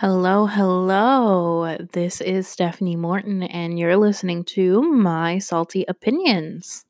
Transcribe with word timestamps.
Hello, 0.00 0.46
hello. 0.46 1.76
This 1.92 2.22
is 2.22 2.48
Stephanie 2.48 2.96
Morton, 2.96 3.42
and 3.42 3.78
you're 3.78 3.98
listening 3.98 4.44
to 4.44 4.80
my 4.80 5.38
salty 5.38 5.84
opinions. 5.88 6.86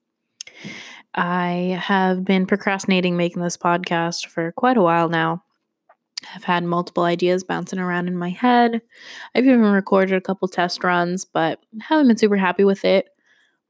I 1.13 1.77
have 1.83 2.25
been 2.25 2.47
procrastinating 2.47 3.17
making 3.17 3.43
this 3.43 3.57
podcast 3.57 4.29
for 4.29 4.53
quite 4.53 4.77
a 4.77 4.83
while 4.83 5.09
now. 5.09 5.43
I've 6.37 6.45
had 6.45 6.63
multiple 6.63 7.03
ideas 7.03 7.43
bouncing 7.43 7.81
around 7.81 8.07
in 8.07 8.17
my 8.17 8.31
head. 8.31 8.81
I've 9.35 9.45
even 9.45 9.63
recorded 9.63 10.15
a 10.15 10.21
couple 10.21 10.47
test 10.47 10.85
runs, 10.85 11.25
but 11.25 11.59
haven't 11.81 12.07
been 12.07 12.17
super 12.17 12.37
happy 12.37 12.63
with 12.63 12.85
it. 12.85 13.09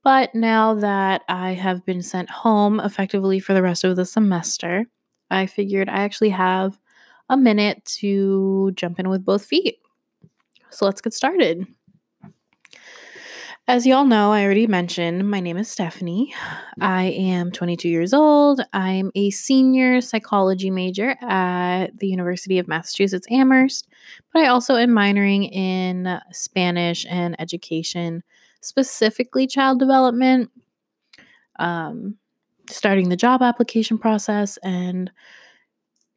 But 0.05 0.35
now 0.35 0.75
that 0.75 1.23
I 1.31 1.55
have 1.55 1.87
been 1.87 2.03
sent 2.03 2.29
home 2.29 2.79
effectively 2.79 3.41
for 3.41 3.55
the 3.55 3.63
rest 3.63 3.85
of 3.85 3.97
the 3.97 4.05
semester, 4.05 4.85
I 5.31 5.47
figured 5.47 5.89
I 5.89 6.01
actually 6.03 6.29
have 6.31 6.79
a 7.31 7.37
minute 7.37 7.83
to 7.85 8.73
jump 8.75 8.99
in 8.99 9.09
with 9.09 9.25
both 9.25 9.45
feet. 9.45 9.79
So 10.71 10.85
let's 10.85 11.01
get 11.01 11.15
started. 11.15 11.67
As 13.69 13.87
y'all 13.87 14.05
know, 14.05 14.33
I 14.33 14.43
already 14.43 14.67
mentioned, 14.67 15.31
my 15.31 15.39
name 15.39 15.57
is 15.57 15.69
Stephanie. 15.71 16.35
I 16.81 17.05
am 17.05 17.53
22 17.53 17.89
years 17.89 18.13
old. 18.13 18.61
I'm 18.73 19.13
a 19.15 19.31
senior 19.31 20.01
psychology 20.01 20.71
major 20.71 21.15
at 21.23 21.97
the 21.99 22.09
University 22.09 22.59
of 22.59 22.67
Massachusetts 22.67 23.29
Amherst, 23.31 23.87
but 24.33 24.43
I 24.43 24.49
also 24.49 24.75
am 24.75 24.91
minoring 24.91 25.53
in 25.53 26.19
Spanish 26.33 27.07
and 27.09 27.41
education, 27.41 28.25
specifically 28.61 29.47
child 29.47 29.79
development, 29.79 30.51
um, 31.61 32.17
starting 32.69 33.09
the 33.09 33.17
job 33.17 33.41
application 33.41 33.99
process, 33.99 34.57
and 34.65 35.13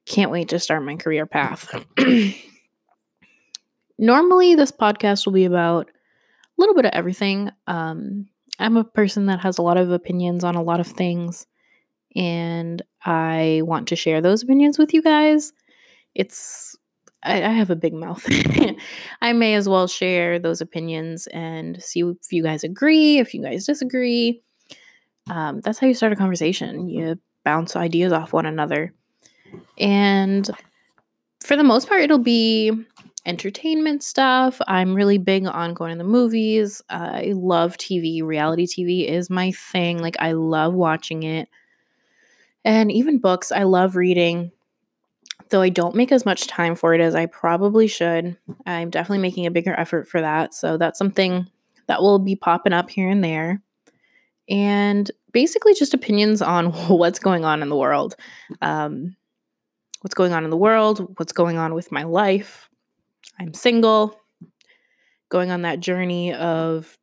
can't 0.06 0.32
wait 0.32 0.50
to 0.50 0.60
start 0.60 0.84
my 0.84 0.96
career 0.96 1.26
path. 1.26 1.70
Normally, 3.98 4.56
this 4.56 4.72
podcast 4.72 5.26
will 5.26 5.34
be 5.34 5.46
about 5.46 5.88
a 5.88 6.62
little 6.62 6.76
bit 6.76 6.86
of 6.86 6.92
everything. 6.94 7.52
Um, 7.68 8.28
I'm 8.60 8.78
a 8.78 8.84
person 8.84 9.28
that 9.28 9.40
has 9.40 9.58
a 9.58 9.62
lot 9.62 9.78
of 9.78 9.92
opinions 9.92 10.44
on 10.44 10.56
a 10.56 10.64
lot 10.64 10.80
of 10.80 10.88
things, 10.88 11.46
and 12.16 12.82
I 13.06 13.62
want 13.64 13.88
to 13.90 13.96
share 13.96 14.22
those 14.22 14.44
opinions 14.44 14.78
with 14.78 14.94
you 14.94 15.02
guys. 15.02 15.54
It's 16.16 16.76
I, 17.24 17.44
I 17.44 17.50
have 17.50 17.70
a 17.70 17.76
big 17.76 17.94
mouth. 17.94 18.26
I 19.22 19.34
may 19.34 19.56
as 19.56 19.70
well 19.70 19.88
share 19.88 20.40
those 20.40 20.62
opinions 20.62 21.28
and 21.28 21.82
see 21.82 22.02
if 22.02 22.32
you 22.32 22.44
guys 22.44 22.64
agree, 22.64 23.20
if 23.20 23.34
you 23.34 23.42
guys 23.42 23.66
disagree. 23.66 24.42
Um, 25.30 25.62
that's 25.62 25.80
how 25.80 25.88
you 25.88 25.94
start 25.94 26.14
a 26.14 26.18
conversation. 26.18 26.90
You 26.90 27.20
bounce 27.46 27.76
ideas 27.76 28.12
off 28.12 28.34
one 28.34 28.46
another. 28.46 28.94
And 29.78 30.50
for 31.44 31.56
the 31.56 31.64
most 31.64 31.88
part, 31.88 32.02
it'll 32.02 32.18
be 32.18 32.72
entertainment 33.26 34.04
stuff. 34.04 34.60
I'm 34.68 34.94
really 34.94 35.18
big 35.18 35.46
on 35.46 35.74
going 35.74 35.92
to 35.92 35.98
the 35.98 36.10
movies. 36.10 36.82
I 36.90 37.34
love 37.36 37.78
TV. 37.78 38.24
Reality 38.24 38.66
TV 38.66 39.08
is 39.08 39.30
my 39.30 39.52
thing. 39.52 40.00
Like, 40.00 40.18
I 40.20 40.34
love 40.34 40.74
watching 40.74 41.24
it. 41.24 41.50
And 42.66 42.92
even 42.92 43.20
books, 43.20 43.52
I 43.52 43.64
love 43.64 43.96
reading. 43.96 44.52
Though 45.50 45.62
I 45.62 45.70
don't 45.70 45.96
make 45.96 46.12
as 46.12 46.26
much 46.26 46.48
time 46.48 46.76
for 46.76 46.94
it 46.94 47.02
as 47.02 47.14
I 47.14 47.28
probably 47.28 47.88
should. 47.88 48.38
I'm 48.66 48.90
definitely 48.90 49.20
making 49.20 49.46
a 49.46 49.52
bigger 49.52 49.78
effort 49.78 50.08
for 50.08 50.22
that. 50.22 50.54
So 50.54 50.78
that's 50.78 50.98
something 50.98 51.48
that 51.88 52.02
will 52.02 52.20
be 52.20 52.36
popping 52.36 52.74
up 52.74 52.90
here 52.90 53.10
and 53.10 53.24
there. 53.24 53.62
And 54.50 55.10
basically, 55.32 55.74
just 55.74 55.94
opinions 55.94 56.42
on 56.42 56.72
what's 56.90 57.20
going 57.20 57.46
on 57.46 57.62
in 57.62 57.70
the 57.70 57.76
world. 57.76 58.16
Um, 58.62 59.16
what's 60.04 60.16
going 60.16 60.34
on 60.34 60.44
in 60.44 60.50
the 60.50 60.58
world, 60.58 61.14
what's 61.18 61.32
going 61.32 61.58
on 61.58 61.74
with 61.74 61.90
my 61.90 62.04
life. 62.04 62.70
I'm 63.40 63.54
single, 63.54 64.20
going 65.30 65.50
on 65.50 65.62
that 65.62 65.80
journey 65.80 66.34
of 66.34 66.98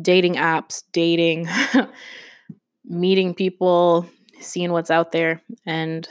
dating 0.00 0.34
apps, 0.34 0.82
dating, 0.92 1.48
meeting 2.84 3.34
people, 3.34 4.04
seeing 4.40 4.72
what's 4.72 4.90
out 4.90 5.12
there. 5.12 5.40
And 5.64 6.08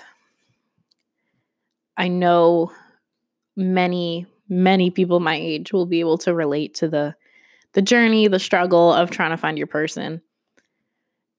I 1.97 2.07
know 2.07 2.71
many, 3.57 4.27
many 4.47 4.91
people 4.91 5.19
my 5.19 5.35
age 5.35 5.73
will 5.73 5.85
be 5.85 5.99
able 5.99 6.17
to 6.19 6.33
relate 6.33 6.73
to 6.75 6.87
the 6.87 7.15
the 7.73 7.81
journey, 7.81 8.27
the 8.27 8.39
struggle 8.39 8.91
of 8.91 9.11
trying 9.11 9.31
to 9.31 9.37
find 9.37 9.57
your 9.57 9.67
person. 9.67 10.21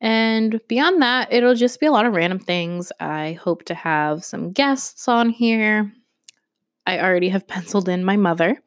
And 0.02 0.60
beyond 0.66 1.00
that, 1.00 1.32
it'll 1.32 1.54
just 1.54 1.78
be 1.78 1.86
a 1.86 1.92
lot 1.92 2.06
of 2.06 2.12
random 2.12 2.40
things. 2.40 2.90
I 2.98 3.38
hope 3.40 3.64
to 3.66 3.74
have 3.74 4.24
some 4.24 4.50
guests 4.50 5.06
on 5.06 5.30
here. 5.30 5.92
I 6.84 6.98
already 6.98 7.28
have 7.28 7.46
penciled 7.46 7.88
in 7.88 8.04
my 8.04 8.16
mother. 8.16 8.60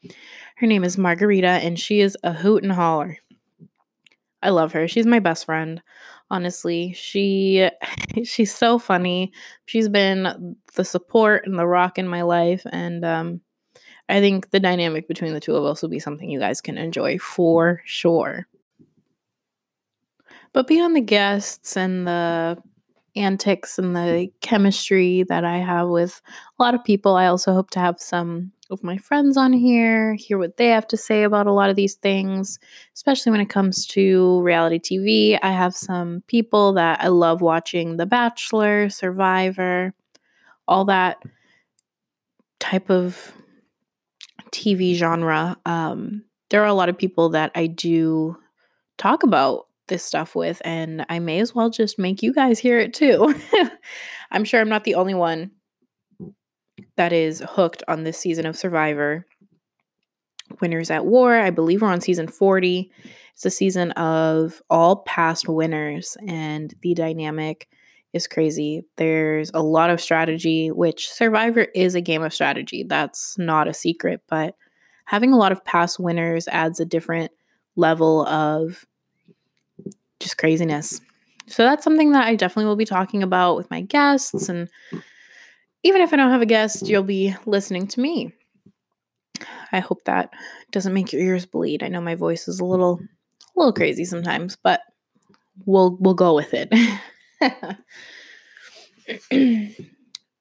Her 0.56 0.66
name 0.66 0.86
is 0.86 0.98
Margarita, 0.98 1.48
and 1.48 1.78
she 1.78 2.00
is 2.00 2.18
a 2.24 2.32
hoot 2.32 2.64
and 2.64 2.72
holler. 2.72 3.18
I 4.42 4.50
love 4.52 4.72
her. 4.72 4.88
She's 4.88 5.06
my 5.06 5.20
best 5.20 5.46
friend. 5.46 5.82
Honestly, 6.32 6.94
she 6.94 7.70
she's 8.24 8.56
so 8.56 8.80
funny. 8.80 9.34
She's 9.66 9.90
been 9.90 10.56
the 10.76 10.86
support 10.86 11.46
and 11.46 11.60
the 11.60 11.68
rock 11.68 11.98
in 11.98 12.08
my 12.08 12.22
life, 12.22 12.66
and 12.72 13.04
um, 13.04 13.42
I 14.08 14.22
think 14.22 14.52
the 14.52 14.62
dynamic 14.62 15.10
between 15.10 15.34
the 15.34 15.42
two 15.42 15.58
of 15.58 15.66
us 15.66 15.82
will 15.82 15.90
be 15.90 16.00
something 16.00 16.30
you 16.30 16.40
guys 16.40 16.62
can 16.62 16.78
enjoy 16.78 17.18
for 17.18 17.82
sure. 17.84 18.48
But 20.56 20.68
beyond 20.68 20.96
the 20.96 21.02
guests 21.02 21.76
and 21.76 22.08
the 22.08 22.58
antics 23.18 23.78
and 23.78 23.94
the 23.94 24.32
chemistry 24.40 25.24
that 25.24 25.44
I 25.44 25.58
have 25.58 25.90
with 25.90 26.22
a 26.58 26.64
lot 26.64 26.74
of 26.74 26.82
people, 26.82 27.18
I 27.18 27.28
also 27.28 27.54
hope 27.54 27.72
to 27.72 27.80
have 27.82 28.00
some 28.00 28.54
of 28.70 28.82
my 28.82 28.98
friends 28.98 29.36
on 29.36 29.52
here, 29.52 30.14
hear 30.14 30.38
what 30.38 30.56
they 30.56 30.68
have 30.68 30.88
to 30.88 30.96
say 30.96 31.24
about 31.24 31.46
a 31.46 31.52
lot 31.52 31.70
of 31.70 31.76
these 31.76 31.96
things, 31.96 32.58
especially 32.94 33.34
when 33.34 33.42
it 33.42 33.50
comes 33.50 33.86
to 33.88 34.42
reality 34.44 34.80
TV. 34.80 35.38
I 35.44 35.52
have 35.52 35.76
some 35.76 36.24
people 36.28 36.72
that 36.76 37.02
I 37.04 37.10
love 37.10 37.42
watching 37.42 37.98
The 37.98 38.06
Bachelor, 38.06 38.90
Survivor, 38.90 39.94
all 40.70 40.86
that 40.86 41.18
type 42.62 42.90
of 42.90 43.34
TV 44.52 44.96
genre. 44.96 45.58
Um, 45.66 46.24
there 46.50 46.64
are 46.64 46.68
a 46.68 46.74
lot 46.74 46.88
of 46.88 46.98
people 46.98 47.32
that 47.32 47.52
I 47.56 47.68
do 47.68 48.38
talk 48.98 49.24
about 49.24 49.66
this 49.88 50.04
stuff 50.04 50.36
with, 50.36 50.62
and 50.66 51.06
I 51.10 51.20
may 51.20 51.40
as 51.40 51.54
well 51.54 51.70
just 51.70 52.00
make 52.00 52.24
you 52.24 52.34
guys 52.34 52.60
hear 52.60 52.80
it 52.80 52.94
too. 52.94 53.34
I'm 54.32 54.44
sure 54.44 54.60
I'm 54.60 54.70
not 54.70 54.84
the 54.84 54.96
only 54.96 55.14
one 55.14 55.52
that 56.98 57.14
is 57.14 57.44
hooked 57.46 57.84
on 57.88 58.04
this 58.04 58.18
season 58.18 58.46
of 58.46 58.58
Survivor. 58.58 59.26
Winners 60.62 60.92
at 60.92 61.06
War, 61.06 61.36
I 61.36 61.50
believe 61.50 61.82
we're 61.82 61.90
on 61.90 62.02
season 62.02 62.28
40. 62.28 62.92
It's 63.34 63.46
a 63.46 63.50
season 63.50 63.92
of 63.92 64.62
all 64.70 64.98
past 64.98 65.50
winners, 65.50 66.16
and 66.28 66.74
the 66.82 66.94
dynamic 66.94 67.68
is 68.14 68.28
crazy. 68.28 68.84
There's 68.96 69.52
a 69.54 69.62
lot 69.62 69.90
of 69.90 70.00
strategy, 70.00 70.72
which 70.72 71.10
Survivor 71.10 71.68
is 71.76 71.96
a 71.96 72.02
game 72.02 72.24
of 72.24 72.34
strategy. 72.34 72.86
That's 72.88 73.38
not 73.38 73.68
a 73.68 73.74
secret, 73.74 74.22
but 74.30 74.56
having 75.06 75.34
a 75.34 75.38
lot 75.38 75.52
of 75.52 75.66
past 75.66 76.00
winners 76.00 76.48
adds 76.48 76.80
a 76.80 76.86
different 76.86 77.32
level 77.76 78.26
of 78.26 78.86
just 80.20 80.38
craziness. 80.38 81.02
So 81.48 81.64
that's 81.64 81.84
something 81.84 82.12
that 82.12 82.26
I 82.26 82.36
definitely 82.36 82.66
will 82.66 82.76
be 82.76 82.86
talking 82.86 83.24
about 83.24 83.56
with 83.56 83.70
my 83.70 83.82
guests. 83.82 84.50
And 84.50 84.68
even 85.84 86.02
if 86.02 86.12
I 86.12 86.16
don't 86.16 86.32
have 86.32 86.42
a 86.42 86.48
guest, 86.48 86.88
you'll 86.88 87.04
be 87.04 87.36
listening 87.46 87.88
to 87.88 88.00
me. 88.00 88.34
I 89.72 89.80
hope 89.80 90.04
that 90.06 90.32
doesn't 90.72 90.94
make 90.94 91.12
your 91.12 91.22
ears 91.22 91.46
bleed. 91.46 91.84
I 91.84 91.88
know 91.88 92.02
my 92.02 92.16
voice 92.16 92.48
is 92.48 92.60
a 92.60 92.66
little 92.66 93.00
a 93.56 93.60
little 93.60 93.74
crazy 93.74 94.06
sometimes, 94.06 94.56
but 94.56 94.82
we'll 95.66 95.98
we'll 96.00 96.14
go 96.14 96.34
with 96.34 96.54
it. 96.54 96.70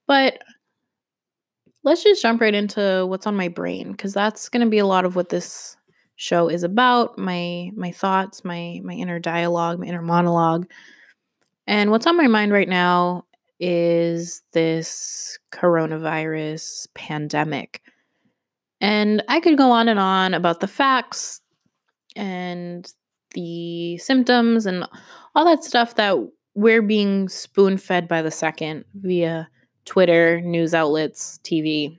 but 0.06 0.39
let's 1.83 2.03
just 2.03 2.23
jump 2.23 2.41
right 2.41 2.55
into 2.55 3.05
what's 3.06 3.27
on 3.27 3.37
my 3.37 3.49
brain 3.49 3.93
because 3.93 4.15
that's 4.15 4.49
going 4.49 4.65
to 4.65 4.70
be 4.70 4.79
a 4.79 4.87
lot 4.87 5.05
of 5.05 5.17
what 5.17 5.29
this 5.29 5.77
show 6.16 6.49
is 6.49 6.62
about, 6.62 7.19
my 7.19 7.70
my 7.76 7.90
thoughts, 7.90 8.44
my 8.44 8.81
my 8.84 8.94
inner 8.94 9.19
dialogue, 9.19 9.78
my 9.81 9.87
inner 9.87 10.02
monologue. 10.02 10.70
And 11.66 11.90
what's 11.90 12.06
on 12.06 12.16
my 12.16 12.26
mind 12.26 12.52
right 12.52 12.69
now 12.69 13.25
is 13.61 14.43
this 14.52 15.38
coronavirus 15.52 16.88
pandemic. 16.94 17.81
And 18.81 19.22
I 19.28 19.40
could 19.40 19.56
go 19.56 19.70
on 19.70 19.88
and 19.88 19.99
on 19.99 20.34
about 20.34 20.61
the 20.61 20.69
facts 20.69 21.40
and 22.17 22.93
the 23.32 23.96
symptoms 23.99 24.67
and 24.67 24.84
all 25.34 25.44
that 25.46 25.64
stuff 25.64 25.94
that 25.96 26.17
we're 26.55 26.82
being 26.82 27.28
spoon 27.28 27.76
fed 27.78 28.06
by 28.06 28.22
the 28.22 28.31
second 28.31 28.84
via 28.94 29.49
Twitter, 29.84 30.40
news 30.40 30.75
outlets, 30.75 31.38
TV. 31.43 31.99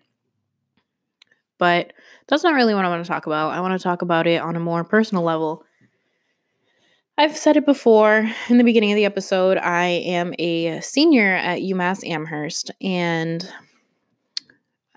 But 1.57 1.93
that's 2.27 2.43
not 2.43 2.53
really 2.53 2.73
what 2.73 2.85
I 2.85 2.89
want 2.89 3.03
to 3.03 3.09
talk 3.09 3.25
about. 3.25 3.53
I 3.53 3.59
want 3.59 3.79
to 3.79 3.83
talk 3.83 4.01
about 4.01 4.27
it 4.27 4.41
on 4.41 4.55
a 4.55 4.59
more 4.59 4.83
personal 4.83 5.23
level. 5.23 5.63
I've 7.17 7.37
said 7.37 7.55
it 7.55 7.65
before 7.65 8.29
in 8.49 8.57
the 8.57 8.63
beginning 8.63 8.91
of 8.91 8.97
the 8.97 9.05
episode. 9.05 9.57
I 9.57 9.85
am 9.85 10.33
a 10.37 10.81
senior 10.81 11.35
at 11.35 11.59
UMass 11.59 12.05
Amherst, 12.05 12.71
and 12.81 13.49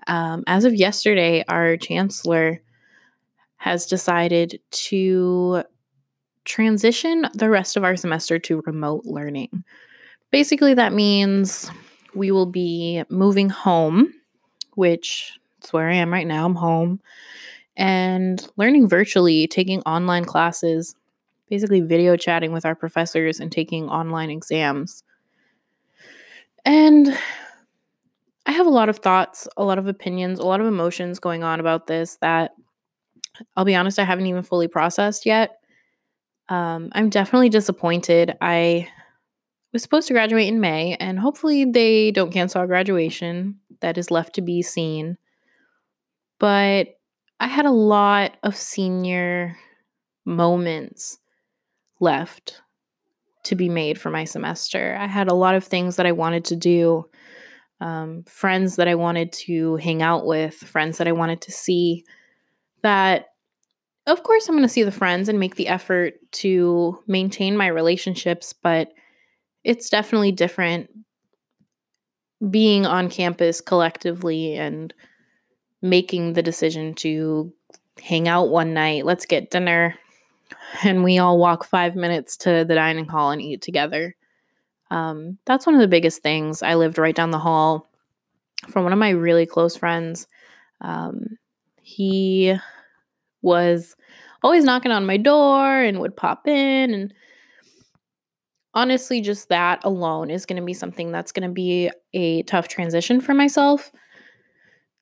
um, 0.07 0.43
as 0.47 0.65
of 0.65 0.73
yesterday, 0.73 1.45
our 1.47 1.77
chancellor 1.77 2.61
has 3.57 3.85
decided 3.85 4.59
to 4.71 5.63
transition 6.45 7.27
the 7.33 7.49
rest 7.49 7.77
of 7.77 7.83
our 7.83 7.95
semester 7.95 8.39
to 8.39 8.63
remote 8.65 9.05
learning. 9.05 9.63
Basically, 10.31 10.73
that 10.73 10.93
means 10.93 11.69
we 12.15 12.31
will 12.31 12.47
be 12.47 13.03
moving 13.09 13.49
home, 13.49 14.13
which 14.75 15.39
is 15.63 15.73
where 15.73 15.89
I 15.89 15.95
am 15.95 16.11
right 16.11 16.27
now. 16.27 16.45
I'm 16.45 16.55
home 16.55 16.99
and 17.75 18.45
learning 18.57 18.87
virtually, 18.87 19.47
taking 19.47 19.81
online 19.81 20.25
classes, 20.25 20.95
basically 21.49 21.81
video 21.81 22.15
chatting 22.15 22.51
with 22.51 22.65
our 22.65 22.75
professors 22.75 23.39
and 23.39 23.51
taking 23.51 23.89
online 23.89 24.29
exams. 24.29 25.03
And 26.65 27.17
I 28.45 28.51
have 28.51 28.67
a 28.67 28.71
lot 28.71 28.89
of 28.89 28.97
thoughts, 28.97 29.47
a 29.55 29.63
lot 29.63 29.79
of 29.79 29.87
opinions, 29.87 30.39
a 30.39 30.45
lot 30.45 30.59
of 30.59 30.67
emotions 30.67 31.19
going 31.19 31.43
on 31.43 31.59
about 31.59 31.87
this 31.87 32.17
that 32.21 32.51
I'll 33.55 33.65
be 33.65 33.75
honest, 33.75 33.99
I 33.99 34.03
haven't 34.03 34.25
even 34.25 34.43
fully 34.43 34.67
processed 34.67 35.25
yet. 35.25 35.59
Um, 36.49 36.89
I'm 36.93 37.09
definitely 37.09 37.49
disappointed. 37.49 38.35
I 38.41 38.87
was 39.71 39.83
supposed 39.83 40.07
to 40.07 40.13
graduate 40.13 40.47
in 40.47 40.59
May, 40.59 40.95
and 40.99 41.19
hopefully 41.19 41.65
they 41.65 42.11
don't 42.11 42.33
cancel 42.33 42.59
our 42.59 42.67
graduation. 42.67 43.59
That 43.81 43.97
is 43.97 44.11
left 44.11 44.35
to 44.35 44.41
be 44.41 44.61
seen. 44.61 45.17
But 46.39 46.87
I 47.39 47.47
had 47.47 47.65
a 47.65 47.71
lot 47.71 48.37
of 48.43 48.55
senior 48.55 49.57
moments 50.25 51.17
left 51.99 52.61
to 53.43 53.55
be 53.55 53.69
made 53.69 53.99
for 53.99 54.09
my 54.09 54.25
semester. 54.25 54.97
I 54.99 55.07
had 55.07 55.29
a 55.29 55.33
lot 55.33 55.55
of 55.55 55.63
things 55.63 55.95
that 55.95 56.05
I 56.05 56.11
wanted 56.11 56.45
to 56.45 56.55
do, 56.55 57.05
um, 57.81 58.23
friends 58.27 58.75
that 58.75 58.87
I 58.87 58.95
wanted 58.95 59.31
to 59.33 59.77
hang 59.77 60.01
out 60.01 60.25
with, 60.25 60.55
friends 60.55 60.97
that 60.97 61.07
I 61.07 61.13
wanted 61.13 61.41
to 61.41 61.51
see. 61.51 62.03
That, 62.83 63.27
of 64.07 64.23
course, 64.23 64.47
I'm 64.47 64.55
going 64.55 64.67
to 64.67 64.73
see 64.73 64.83
the 64.83 64.91
friends 64.91 65.29
and 65.29 65.39
make 65.39 65.55
the 65.55 65.67
effort 65.67 66.13
to 66.33 66.99
maintain 67.07 67.57
my 67.57 67.67
relationships, 67.67 68.53
but 68.53 68.89
it's 69.63 69.89
definitely 69.89 70.31
different 70.31 70.89
being 72.49 72.85
on 72.85 73.09
campus 73.09 73.59
collectively 73.59 74.55
and 74.55 74.93
making 75.81 76.33
the 76.33 76.43
decision 76.43 76.93
to 76.93 77.53
hang 78.01 78.27
out 78.27 78.49
one 78.49 78.73
night, 78.73 79.05
let's 79.05 79.25
get 79.25 79.51
dinner, 79.51 79.95
and 80.83 81.03
we 81.03 81.17
all 81.17 81.37
walk 81.37 81.65
five 81.65 81.95
minutes 81.95 82.37
to 82.37 82.65
the 82.65 82.75
dining 82.75 83.05
hall 83.05 83.31
and 83.31 83.41
eat 83.41 83.61
together. 83.61 84.15
Um, 84.91 85.37
that's 85.45 85.65
one 85.65 85.75
of 85.75 85.81
the 85.81 85.87
biggest 85.87 86.23
things. 86.23 86.63
I 86.63 86.75
lived 86.75 86.97
right 86.97 87.15
down 87.15 87.31
the 87.31 87.39
hall 87.39 87.89
from 88.69 88.83
one 88.83 88.93
of 88.93 88.99
my 88.99 89.09
really 89.09 89.45
close 89.45 89.75
friends. 89.75 90.27
Um, 90.81 91.37
he 91.81 92.55
was 93.41 93.95
always 94.43 94.63
knocking 94.63 94.91
on 94.91 95.05
my 95.05 95.17
door 95.17 95.81
and 95.81 95.99
would 95.99 96.15
pop 96.15 96.47
in 96.47 96.93
and 96.93 97.13
honestly, 98.73 99.21
just 99.21 99.49
that 99.49 99.83
alone 99.83 100.29
is 100.29 100.45
going 100.45 100.59
to 100.59 100.65
be 100.65 100.73
something 100.73 101.11
that's 101.11 101.31
going 101.31 101.47
to 101.47 101.53
be 101.53 101.91
a 102.13 102.43
tough 102.43 102.67
transition 102.67 103.21
for 103.21 103.33
myself. 103.33 103.91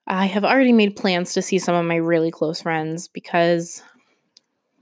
I 0.07 0.25
have 0.25 0.45
already 0.45 0.71
made 0.71 0.95
plans 0.95 1.33
to 1.33 1.41
see 1.41 1.59
some 1.59 1.75
of 1.75 1.85
my 1.85 1.97
really 1.97 2.31
close 2.31 2.61
friends 2.61 3.09
because 3.09 3.83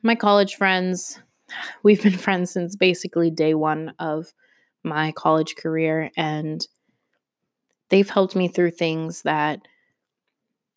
my 0.03 0.13
college 0.13 0.55
friends, 0.55 1.19
we've 1.83 2.01
been 2.01 2.17
friends 2.17 2.51
since 2.51 2.75
basically 2.75 3.31
day 3.31 3.53
one 3.53 3.93
of 3.99 4.33
my 4.83 5.11
college 5.13 5.55
career, 5.55 6.11
and 6.15 6.65
they've 7.89 8.09
helped 8.09 8.35
me 8.35 8.47
through 8.47 8.71
things 8.71 9.23
that 9.23 9.61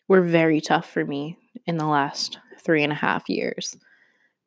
were 0.07 0.21
very 0.21 0.59
tough 0.61 0.89
for 0.89 1.05
me 1.05 1.37
in 1.67 1.77
the 1.77 1.85
last 1.85 2.39
three 2.59 2.83
and 2.83 2.91
a 2.91 2.95
half 2.95 3.29
years. 3.29 3.77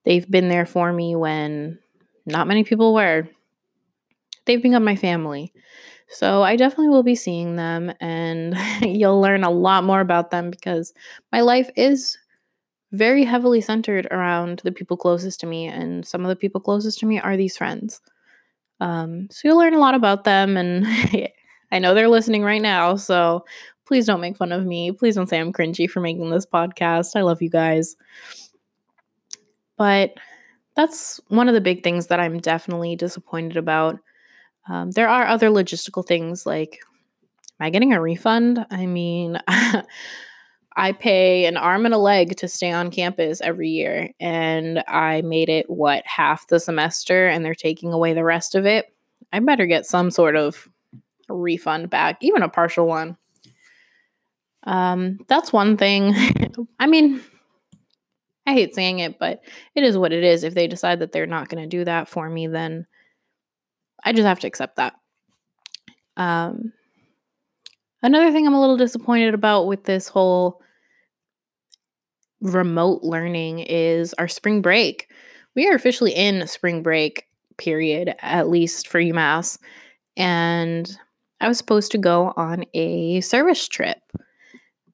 They've 0.05 0.29
been 0.29 0.49
there 0.49 0.67
for 0.67 0.93
me 0.93 1.15
when 1.15 1.79
not 2.27 2.49
many 2.49 2.65
people 2.65 2.93
were 2.93 3.29
they've 4.45 4.63
become 4.63 4.85
my 4.85 4.97
family. 4.97 5.53
So 6.13 6.43
I 6.43 6.57
definitely 6.57 6.91
will 6.91 7.03
be 7.03 7.15
seeing 7.15 7.57
them 7.57 7.93
and 8.01 8.55
you'll 8.83 9.21
learn 9.21 9.45
a 9.45 9.51
lot 9.51 9.85
more 9.85 10.01
about 10.01 10.31
them 10.31 10.51
because 10.51 10.93
my 11.33 11.41
life 11.41 11.71
is 11.75 12.19
very 12.93 13.25
heavily 13.25 13.63
centered 13.63 14.07
around 14.11 14.61
the 14.65 14.73
people 14.73 14.99
closest 14.99 15.41
to 15.41 15.47
me 15.47 15.67
and 15.67 16.07
some 16.07 16.21
of 16.23 16.29
the 16.29 16.37
people 16.37 16.61
closest 16.61 16.99
to 16.99 17.07
me 17.07 17.19
are 17.19 17.37
these 17.37 17.57
friends. 17.57 18.03
Um, 18.81 19.29
so 19.31 19.49
you'll 19.49 19.59
learn 19.59 19.75
a 19.75 19.79
lot 19.79 19.95
about 19.95 20.25
them 20.25 20.57
and 20.59 20.85
I 21.73 21.79
know 21.79 21.95
they're 21.95 22.09
listening 22.09 22.43
right 22.43 22.61
now, 22.61 22.97
so 22.97 23.47
please 23.87 24.05
don't 24.05 24.21
make 24.21 24.37
fun 24.37 24.53
of 24.53 24.67
me. 24.67 24.93
Please 24.93 25.15
don't 25.15 25.29
say 25.29 25.41
I'm 25.41 25.53
cringy 25.53 25.89
for 25.89 26.01
making 26.01 26.29
this 26.29 26.45
podcast. 26.45 27.17
I 27.17 27.23
love 27.23 27.41
you 27.41 27.49
guys. 27.49 27.97
But 29.79 30.13
that's 30.77 31.21
one 31.29 31.49
of 31.49 31.55
the 31.55 31.61
big 31.63 31.83
things 31.83 32.09
that 32.09 32.21
I'm 32.21 32.39
definitely 32.39 32.97
disappointed 32.97 33.57
about. 33.57 33.99
Um, 34.69 34.91
there 34.93 35.09
are 35.09 35.27
other 35.27 35.49
logistical 35.49 36.07
things 36.07 36.47
like, 36.47 36.79
am 37.61 37.67
I 37.67 37.71
getting 37.71 37.93
a 37.93 38.01
refund? 38.01 38.65
I 38.71 38.87
mean, 38.87 39.41
I 40.77 40.93
pay 40.93 41.47
an 41.47 41.57
arm 41.57 41.85
and 41.85 41.95
a 41.95 41.99
leg 41.99 42.37
to 42.37 42.49
stay 42.49 42.73
on 42.73 42.91
campus 42.91 43.41
every 43.41 43.69
year, 43.69 44.11
and 44.21 44.83
I 44.89 45.23
made 45.23 45.49
it 45.49 45.69
what 45.69 46.07
half 46.07 46.47
the 46.47 46.61
semester, 46.61 47.29
and 47.29 47.45
they're 47.45 47.55
taking 47.55 47.93
away 47.93 48.15
the 48.15 48.25
rest 48.25 48.55
of 48.55 48.65
it. 48.67 48.87
I 49.33 49.41
better 49.41 49.67
get 49.67 49.87
some 49.87 50.11
sort 50.11 50.37
of 50.37 50.69
refund 51.29 51.91
back, 51.91 52.19
even 52.21 52.43
a 52.43 52.49
partial 52.49 52.87
one. 52.87 53.17
Um, 54.65 55.19
that's 55.29 55.53
one 55.53 55.77
thing. 55.77 56.15
I 56.79 56.87
mean, 56.87 57.21
I 58.47 58.53
hate 58.53 58.75
saying 58.75 59.01
it, 59.01 59.19
but 59.19 59.41
it 59.75 59.85
is 59.85 59.99
what 59.99 60.13
it 60.13 60.25
is. 60.25 60.45
If 60.45 60.55
they 60.55 60.67
decide 60.67 61.01
that 61.01 61.13
they're 61.13 61.27
not 61.27 61.49
going 61.49 61.63
to 61.63 61.69
do 61.69 61.85
that 61.85 62.09
for 62.09 62.29
me, 62.29 62.47
then 62.47 62.87
I 64.05 64.13
just 64.13 64.27
have 64.27 64.41
to 64.41 64.47
accept 64.47 64.77
that. 64.77 64.95
Um, 66.17 66.73
another 68.03 68.33
thing 68.33 68.47
I'm 68.47 68.55
a 68.55 68.61
little 68.61 68.77
disappointed 68.77 69.35
about 69.35 69.67
with 69.67 69.85
this 69.85 70.09
whole 70.09 70.61
remote 72.41 73.03
learning 73.03 73.61
is 73.61 74.15
our 74.15 74.29
spring 74.29 74.63
break. 74.63 75.09
We 75.55 75.69
are 75.69 75.75
officially 75.75 76.13
in 76.13 76.47
spring 76.47 76.83
break 76.83 77.27
period, 77.57 78.15
at 78.21 78.49
least 78.49 78.89
for 78.89 79.01
UMass. 79.01 79.59
And 80.17 80.91
I 81.41 81.49
was 81.49 81.59
supposed 81.59 81.93
to 81.93 81.99
go 81.99 82.33
on 82.37 82.65
a 82.75 83.21
service 83.21 83.69
trip. 83.69 83.99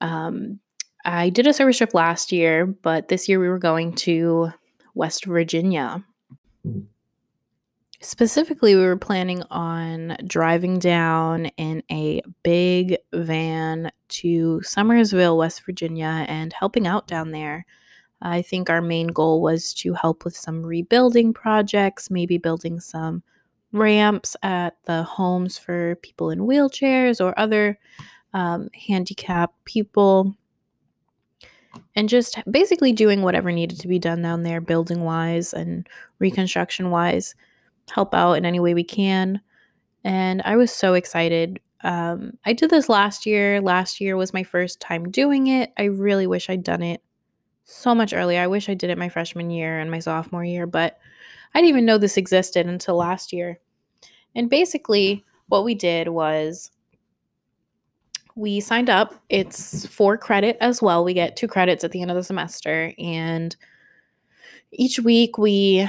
Um, 0.01 0.59
I 1.05 1.29
did 1.29 1.47
a 1.47 1.53
service 1.53 1.77
trip 1.77 1.93
last 1.93 2.31
year, 2.31 2.65
but 2.65 3.07
this 3.07 3.27
year 3.27 3.39
we 3.39 3.49
were 3.49 3.59
going 3.59 3.93
to 3.95 4.51
West 4.93 5.25
Virginia. 5.25 6.03
Specifically, 8.01 8.75
we 8.75 8.81
were 8.81 8.95
planning 8.95 9.43
on 9.49 10.15
driving 10.25 10.79
down 10.79 11.47
in 11.57 11.83
a 11.91 12.21
big 12.43 12.97
van 13.11 13.91
to 14.07 14.61
Summersville, 14.63 15.37
West 15.37 15.65
Virginia, 15.65 16.25
and 16.29 16.53
helping 16.53 16.87
out 16.87 17.07
down 17.07 17.31
there. 17.31 17.65
I 18.21 18.41
think 18.41 18.69
our 18.69 18.81
main 18.81 19.07
goal 19.07 19.41
was 19.41 19.73
to 19.75 19.93
help 19.93 20.23
with 20.23 20.35
some 20.35 20.65
rebuilding 20.65 21.33
projects, 21.33 22.09
maybe 22.09 22.37
building 22.37 22.79
some 22.79 23.21
ramps 23.73 24.37
at 24.43 24.77
the 24.85 25.03
homes 25.03 25.57
for 25.57 25.95
people 25.97 26.29
in 26.29 26.39
wheelchairs 26.39 27.23
or 27.23 27.37
other 27.37 27.77
um, 28.33 28.69
handicapped 28.73 29.65
people. 29.65 30.35
And 31.95 32.07
just 32.07 32.39
basically 32.49 32.93
doing 32.93 33.23
whatever 33.23 33.51
needed 33.51 33.81
to 33.81 33.89
be 33.89 33.99
done 33.99 34.21
down 34.21 34.43
there, 34.43 34.61
building 34.61 35.01
wise 35.01 35.53
and 35.53 35.85
reconstruction 36.19 36.91
wise 36.91 37.35
help 37.91 38.13
out 38.13 38.33
in 38.33 38.45
any 38.45 38.59
way 38.59 38.73
we 38.73 38.83
can. 38.83 39.41
And 40.03 40.41
I 40.45 40.55
was 40.55 40.71
so 40.71 40.93
excited. 40.93 41.59
Um, 41.83 42.37
I 42.45 42.53
did 42.53 42.69
this 42.69 42.89
last 42.89 43.25
year. 43.25 43.61
Last 43.61 44.01
year 44.01 44.17
was 44.17 44.33
my 44.33 44.43
first 44.43 44.79
time 44.79 45.11
doing 45.11 45.47
it. 45.47 45.71
I 45.77 45.85
really 45.85 46.27
wish 46.27 46.49
I'd 46.49 46.63
done 46.63 46.83
it 46.83 47.01
so 47.63 47.93
much 47.93 48.13
earlier. 48.13 48.41
I 48.41 48.47
wish 48.47 48.69
I 48.69 48.73
did 48.73 48.89
it 48.89 48.97
my 48.97 49.09
freshman 49.09 49.49
year 49.49 49.79
and 49.79 49.91
my 49.91 49.99
sophomore 49.99 50.43
year, 50.43 50.65
but 50.65 50.97
I 51.53 51.59
didn't 51.59 51.69
even 51.69 51.85
know 51.85 51.97
this 51.97 52.17
existed 52.17 52.65
until 52.65 52.95
last 52.95 53.31
year. 53.31 53.59
And 54.35 54.49
basically, 54.49 55.23
what 55.47 55.63
we 55.63 55.75
did 55.75 56.09
was 56.09 56.71
we 58.35 58.59
signed 58.59 58.89
up. 58.89 59.13
It's 59.29 59.85
for 59.87 60.17
credit 60.17 60.57
as 60.61 60.81
well. 60.81 61.03
We 61.03 61.13
get 61.13 61.35
two 61.35 61.47
credits 61.47 61.83
at 61.83 61.91
the 61.91 62.01
end 62.01 62.11
of 62.11 62.15
the 62.15 62.23
semester. 62.23 62.93
And 62.97 63.55
each 64.71 64.99
week 64.99 65.37
we 65.37 65.87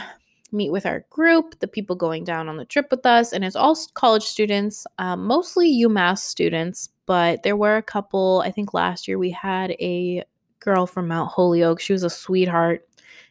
meet 0.53 0.71
with 0.71 0.87
our 0.87 1.05
group, 1.11 1.59
the 1.61 1.69
people 1.69 1.97
going 1.97 2.25
down 2.25 2.49
on 2.49 2.57
the 2.57 2.65
trip 2.65 2.89
with 2.91 3.05
us, 3.07 3.33
and 3.33 3.45
it's 3.45 3.57
all 3.57 3.77
college 3.95 4.25
students, 4.25 4.87
um, 4.99 5.25
mostly 5.25 5.71
UMass 5.85 6.19
students, 6.19 6.89
but 7.07 7.43
there 7.43 7.57
were 7.57 7.77
a 7.77 7.83
couple. 7.83 8.43
I 8.45 8.51
think 8.51 8.75
last 8.75 9.09
year 9.09 9.19
we 9.19 9.31
had 9.31 9.73
a 9.73 10.25
girl 10.61 10.87
from 10.87 11.09
Mount 11.09 11.31
Holyoke. 11.31 11.81
She 11.81 11.93
was 11.93 12.05
a 12.05 12.11
sweetheart. 12.11 12.87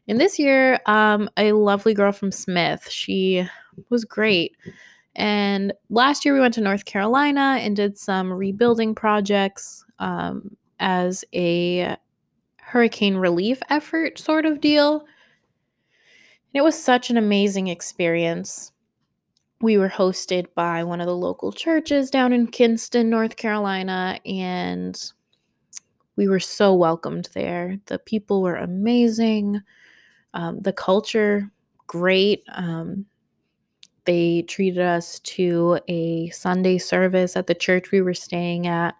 And 0.07 0.19
this 0.19 0.39
year, 0.39 0.79
um, 0.87 1.29
a 1.37 1.51
lovely 1.51 1.93
girl 1.93 2.11
from 2.11 2.31
Smith. 2.31 2.89
She 2.89 3.47
was 3.89 4.03
great. 4.05 4.57
And 5.15 5.73
last 5.89 6.25
year 6.25 6.33
we 6.33 6.39
went 6.39 6.55
to 6.55 6.61
North 6.61 6.85
Carolina 6.85 7.57
and 7.59 7.75
did 7.75 7.97
some 7.97 8.33
rebuilding 8.33 8.95
projects. 8.95 9.85
Um, 9.99 10.57
as 10.79 11.25
a 11.33 11.97
hurricane 12.59 13.15
relief 13.15 13.59
effort 13.69 14.17
sort 14.17 14.45
of 14.45 14.61
deal. 14.61 15.05
It 16.53 16.63
was 16.63 16.81
such 16.81 17.09
an 17.09 17.17
amazing 17.17 17.67
experience. 17.67 18.71
We 19.61 19.77
were 19.77 19.89
hosted 19.89 20.47
by 20.55 20.83
one 20.83 21.01
of 21.01 21.07
the 21.07 21.15
local 21.15 21.51
churches 21.51 22.09
down 22.09 22.33
in 22.33 22.47
Kinston, 22.47 23.09
North 23.09 23.35
Carolina, 23.35 24.19
and 24.25 24.99
we 26.15 26.27
were 26.27 26.39
so 26.39 26.73
welcomed 26.73 27.29
there. 27.33 27.77
The 27.85 27.99
people 27.99 28.41
were 28.41 28.55
amazing. 28.55 29.61
Um, 30.33 30.59
the 30.61 30.73
culture, 30.73 31.51
great. 31.87 32.43
Um, 32.53 33.05
they 34.05 34.41
treated 34.43 34.79
us 34.79 35.19
to 35.19 35.79
a 35.87 36.29
Sunday 36.29 36.77
service 36.77 37.35
at 37.35 37.47
the 37.47 37.53
church 37.53 37.91
we 37.91 38.01
were 38.01 38.13
staying 38.13 38.65
at 38.65 38.95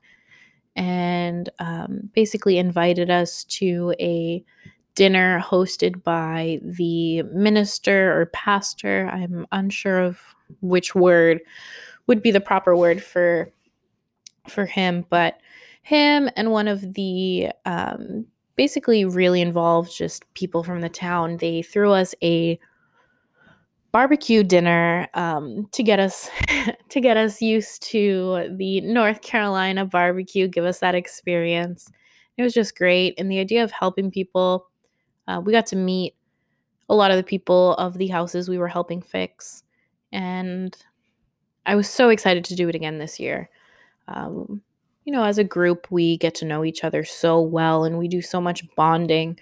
and 0.75 1.49
um, 1.59 2.09
basically 2.13 2.57
invited 2.57 3.09
us 3.09 3.43
to 3.45 3.93
a 3.99 4.43
dinner 4.99 5.39
hosted 5.39 6.03
by 6.03 6.59
the 6.61 7.23
minister 7.31 8.19
or 8.19 8.25
pastor. 8.25 9.09
I'm 9.13 9.47
unsure 9.53 10.01
of 10.01 10.19
which 10.59 10.93
word 10.93 11.39
would 12.07 12.21
be 12.21 12.31
the 12.31 12.41
proper 12.41 12.75
word 12.75 13.01
for 13.01 13.49
for 14.49 14.65
him, 14.65 15.05
but 15.09 15.39
him 15.83 16.29
and 16.35 16.51
one 16.51 16.67
of 16.67 16.95
the 16.95 17.47
um, 17.65 18.25
basically 18.57 19.05
really 19.05 19.39
involved 19.39 19.95
just 19.95 20.25
people 20.33 20.65
from 20.65 20.81
the 20.81 20.89
town. 20.89 21.37
They 21.37 21.61
threw 21.61 21.93
us 21.93 22.13
a 22.21 22.59
barbecue 23.93 24.43
dinner 24.43 25.07
um, 25.13 25.65
to 25.71 25.81
get 25.81 26.01
us 26.01 26.29
to 26.89 26.99
get 26.99 27.15
us 27.15 27.41
used 27.41 27.83
to 27.83 28.53
the 28.57 28.81
North 28.81 29.21
Carolina 29.21 29.85
barbecue, 29.85 30.49
give 30.49 30.65
us 30.65 30.79
that 30.79 30.93
experience. 30.93 31.89
It 32.35 32.43
was 32.43 32.53
just 32.53 32.77
great, 32.77 33.13
and 33.17 33.31
the 33.31 33.39
idea 33.39 33.63
of 33.63 33.71
helping 33.71 34.11
people. 34.11 34.68
Uh, 35.29 35.39
we 35.39 35.51
got 35.53 35.67
to 35.67 35.75
meet 35.75 36.15
a 36.89 36.95
lot 36.95 37.11
of 37.11 37.17
the 37.17 37.23
people 37.23 37.75
of 37.75 37.99
the 37.99 38.07
houses 38.07 38.49
we 38.49 38.57
were 38.57 38.67
helping 38.67 38.99
fix, 38.99 39.63
and 40.11 40.75
I 41.67 41.75
was 41.75 41.87
so 41.87 42.09
excited 42.09 42.43
to 42.45 42.55
do 42.55 42.67
it 42.67 42.73
again 42.73 42.97
this 42.97 43.19
year. 43.19 43.47
Um, 44.07 44.63
you 45.05 45.13
know, 45.13 45.23
as 45.23 45.37
a 45.37 45.43
group, 45.43 45.85
we 45.91 46.17
get 46.17 46.33
to 46.35 46.45
know 46.45 46.65
each 46.65 46.83
other 46.83 47.03
so 47.03 47.39
well, 47.39 47.83
and 47.83 47.99
we 47.99 48.07
do 48.07 48.23
so 48.23 48.41
much 48.41 48.63
bonding, 48.75 49.39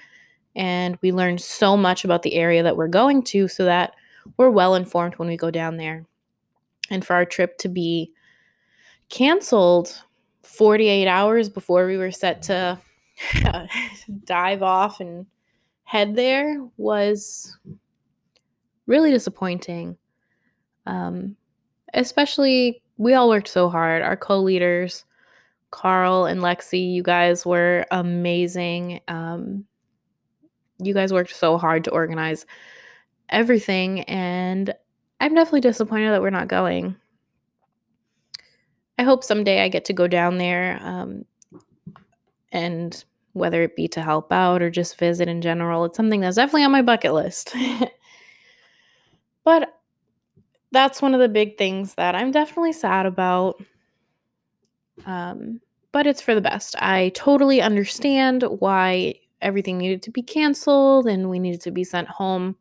and 0.58 0.98
we 1.02 1.14
learn 1.14 1.38
so 1.38 1.78
much 1.78 2.04
about 2.04 2.24
the 2.24 2.34
area 2.34 2.64
that 2.64 2.76
we're 2.76 2.90
going 2.90 3.24
to, 3.24 3.48
so 3.48 3.64
that 3.64 3.94
we're 4.36 4.50
well 4.50 4.76
informed 4.76 5.16
when 5.16 5.30
we 5.30 5.38
go 5.38 5.50
down 5.50 5.78
there. 5.78 6.06
And 6.92 7.06
for 7.06 7.14
our 7.14 7.26
trip 7.26 7.58
to 7.60 7.70
be 7.70 8.12
canceled 9.08 10.04
48 10.44 11.08
hours 11.08 11.48
before 11.48 11.88
we 11.88 11.96
were 11.96 12.12
set 12.12 12.42
to 12.44 12.78
dive 14.26 14.62
off 14.62 15.00
and 15.00 15.26
head 15.88 16.18
there 16.18 16.62
was 16.76 17.58
really 18.88 19.10
disappointing. 19.10 19.96
Um, 20.86 21.38
especially, 21.94 22.82
we 22.98 23.14
all 23.14 23.30
worked 23.30 23.48
so 23.48 23.70
hard. 23.70 24.02
Our 24.02 24.18
co 24.18 24.42
leaders, 24.42 25.06
Carl 25.72 26.26
and 26.26 26.42
Lexi, 26.42 26.94
you 26.94 27.04
guys 27.04 27.46
were 27.46 27.86
amazing. 27.92 29.00
Um, 29.08 29.66
you 30.84 30.94
guys 30.94 31.14
worked 31.14 31.34
so 31.34 31.58
hard 31.58 31.86
to 31.86 31.92
organize 31.92 32.46
everything. 33.30 34.02
And 34.02 34.74
I'm 35.22 35.36
definitely 35.36 35.62
disappointed 35.62 36.12
that 36.12 36.22
we're 36.22 36.32
not 36.32 36.50
going. 36.50 36.98
I 39.00 39.04
hope 39.04 39.24
someday 39.24 39.62
I 39.62 39.70
get 39.70 39.86
to 39.86 39.94
go 39.94 40.06
down 40.06 40.38
there 40.38 40.80
um, 40.82 41.24
and 42.52 43.06
whether 43.38 43.62
it 43.64 43.76
be 43.76 43.88
to 43.90 44.02
help 44.02 44.32
out 44.32 44.62
or 44.62 44.70
just 44.70 44.98
visit 44.98 45.28
in 45.28 45.42
general, 45.42 45.86
it's 45.86 45.98
something 45.98 46.22
that's 46.22 46.36
definitely 46.36 46.64
on 46.64 46.72
my 46.72 46.82
bucket 46.82 47.14
list. 47.14 47.56
but 49.44 49.80
that's 50.72 51.02
one 51.02 51.14
of 51.14 51.20
the 51.20 51.30
big 51.30 51.58
things 51.58 51.96
that 51.96 52.16
I'm 52.16 52.32
definitely 52.32 52.74
sad 52.74 53.06
about. 53.06 53.64
Um, 55.06 55.62
but 55.92 56.08
it's 56.08 56.22
for 56.22 56.36
the 56.36 56.42
best. 56.42 56.76
I 56.80 57.10
totally 57.10 57.62
understand 57.62 58.44
why 58.44 59.16
everything 59.42 59.78
needed 59.78 60.02
to 60.04 60.12
be 60.12 60.22
canceled 60.22 61.08
and 61.08 61.30
we 61.30 61.40
needed 61.40 61.62
to 61.62 61.72
be 61.72 61.84
sent 61.84 62.08
home 62.08 62.56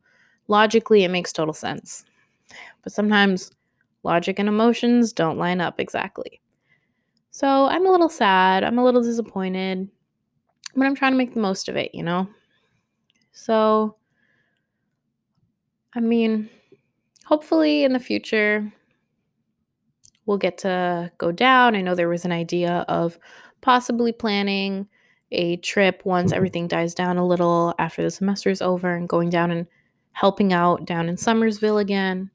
Logically, 0.47 1.03
it 1.03 1.09
makes 1.09 1.33
total 1.33 1.53
sense. 1.53 2.05
But 2.83 2.93
sometimes 2.93 3.51
logic 4.03 4.39
and 4.39 4.47
emotions 4.47 5.11
don't 5.11 5.37
line 5.37 5.59
up 5.59 5.79
exactly. 5.79 6.41
So 7.31 7.65
I'm 7.67 7.85
a 7.85 7.91
little 7.91 8.09
sad. 8.09 8.63
I'm 8.63 8.77
a 8.77 8.83
little 8.83 9.03
disappointed. 9.03 9.89
But 10.77 10.85
I'm 10.85 10.95
trying 10.95 11.11
to 11.11 11.17
make 11.17 11.33
the 11.33 11.39
most 11.39 11.67
of 11.67 11.75
it, 11.75 11.93
you 11.95 12.03
know? 12.03 12.29
So, 13.31 13.95
I 15.95 15.99
mean, 15.99 16.49
hopefully 17.25 17.83
in 17.83 17.93
the 17.93 17.99
future, 17.99 18.71
we'll 20.27 20.37
get 20.37 20.59
to 20.59 21.11
go 21.17 21.31
down. 21.31 21.75
I 21.75 21.81
know 21.81 21.95
there 21.95 22.07
was 22.07 22.25
an 22.25 22.31
idea 22.31 22.85
of 22.87 23.17
possibly 23.61 24.11
planning 24.11 24.87
a 25.31 25.57
trip 25.57 26.03
once 26.05 26.29
mm-hmm. 26.29 26.37
everything 26.37 26.67
dies 26.67 26.93
down 26.93 27.17
a 27.17 27.25
little 27.25 27.73
after 27.79 28.03
the 28.03 28.11
semester 28.11 28.51
is 28.51 28.61
over 28.61 28.93
and 28.93 29.09
going 29.09 29.31
down 29.31 29.49
and 29.49 29.65
helping 30.11 30.53
out 30.53 30.85
down 30.85 31.09
in 31.09 31.15
Summersville 31.15 31.81
again. 31.81 32.29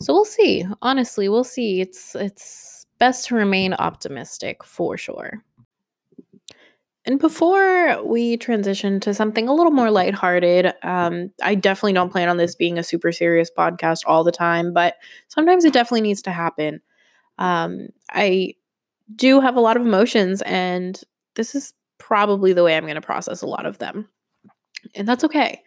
So 0.00 0.14
we'll 0.14 0.24
see. 0.24 0.64
Honestly, 0.80 1.28
we'll 1.28 1.44
see. 1.44 1.80
It's 1.82 2.14
it's 2.14 2.86
best 2.98 3.28
to 3.28 3.34
remain 3.34 3.74
optimistic 3.74 4.64
for 4.64 4.96
sure. 4.96 5.44
And 7.04 7.18
before 7.18 8.00
we 8.04 8.36
transition 8.36 9.00
to 9.00 9.12
something 9.12 9.48
a 9.48 9.54
little 9.54 9.72
more 9.72 9.90
lighthearted, 9.90 10.72
um, 10.82 11.30
I 11.42 11.56
definitely 11.56 11.94
don't 11.94 12.12
plan 12.12 12.28
on 12.28 12.36
this 12.36 12.54
being 12.54 12.78
a 12.78 12.84
super 12.84 13.10
serious 13.10 13.50
podcast 13.50 14.02
all 14.06 14.22
the 14.22 14.30
time, 14.30 14.72
but 14.72 14.94
sometimes 15.26 15.64
it 15.64 15.72
definitely 15.72 16.02
needs 16.02 16.22
to 16.22 16.30
happen. 16.30 16.80
Um, 17.38 17.88
I 18.10 18.54
do 19.16 19.40
have 19.40 19.56
a 19.56 19.60
lot 19.60 19.76
of 19.76 19.84
emotions, 19.84 20.42
and 20.42 21.00
this 21.34 21.56
is 21.56 21.74
probably 21.98 22.52
the 22.52 22.62
way 22.62 22.76
I'm 22.76 22.84
going 22.84 22.94
to 22.94 23.00
process 23.00 23.42
a 23.42 23.46
lot 23.46 23.66
of 23.66 23.78
them. 23.78 24.08
And 24.94 25.08
that's 25.08 25.24
okay. 25.24 25.60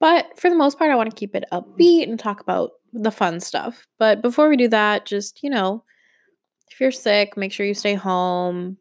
But 0.00 0.38
for 0.38 0.48
the 0.48 0.56
most 0.56 0.78
part, 0.78 0.90
I 0.90 0.96
want 0.96 1.10
to 1.10 1.16
keep 1.16 1.34
it 1.34 1.44
upbeat 1.52 2.04
and 2.08 2.18
talk 2.18 2.40
about 2.40 2.70
the 2.92 3.10
fun 3.10 3.40
stuff. 3.40 3.86
But 3.98 4.22
before 4.22 4.48
we 4.48 4.56
do 4.56 4.68
that, 4.68 5.04
just, 5.04 5.42
you 5.42 5.50
know, 5.50 5.84
if 6.70 6.80
you're 6.80 6.90
sick, 6.90 7.36
make 7.36 7.52
sure 7.52 7.66
you 7.66 7.74
stay 7.74 7.94
home. 7.94 8.78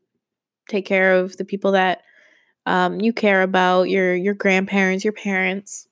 Take 0.69 0.85
care 0.85 1.13
of 1.13 1.37
the 1.37 1.45
people 1.45 1.73
that 1.73 2.01
um, 2.65 3.01
you 3.01 3.13
care 3.13 3.41
about, 3.41 3.89
your 3.89 4.15
your 4.15 4.33
grandparents, 4.33 5.03
your 5.03 5.13
parents, 5.13 5.87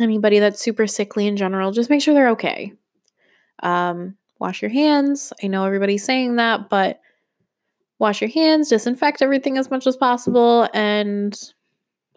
anybody 0.00 0.38
that's 0.38 0.60
super 0.60 0.86
sickly 0.86 1.26
in 1.26 1.36
general. 1.36 1.72
Just 1.72 1.90
make 1.90 2.02
sure 2.02 2.14
they're 2.14 2.30
okay. 2.30 2.72
Um, 3.62 4.16
wash 4.38 4.62
your 4.62 4.70
hands. 4.70 5.32
I 5.42 5.46
know 5.46 5.64
everybody's 5.64 6.04
saying 6.04 6.36
that, 6.36 6.68
but 6.68 7.00
wash 7.98 8.20
your 8.20 8.30
hands, 8.30 8.68
disinfect 8.68 9.22
everything 9.22 9.58
as 9.58 9.70
much 9.70 9.86
as 9.86 9.96
possible, 9.96 10.68
and 10.74 11.38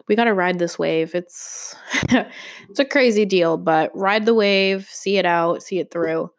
we 0.08 0.16
got 0.16 0.24
to 0.24 0.34
ride 0.34 0.58
this 0.58 0.78
wave. 0.78 1.14
It's 1.14 1.74
it's 2.10 2.78
a 2.78 2.84
crazy 2.84 3.24
deal, 3.24 3.56
but 3.56 3.94
ride 3.94 4.26
the 4.26 4.34
wave, 4.34 4.88
see 4.90 5.18
it 5.18 5.26
out, 5.26 5.62
see 5.62 5.78
it 5.78 5.90
through. 5.90 6.30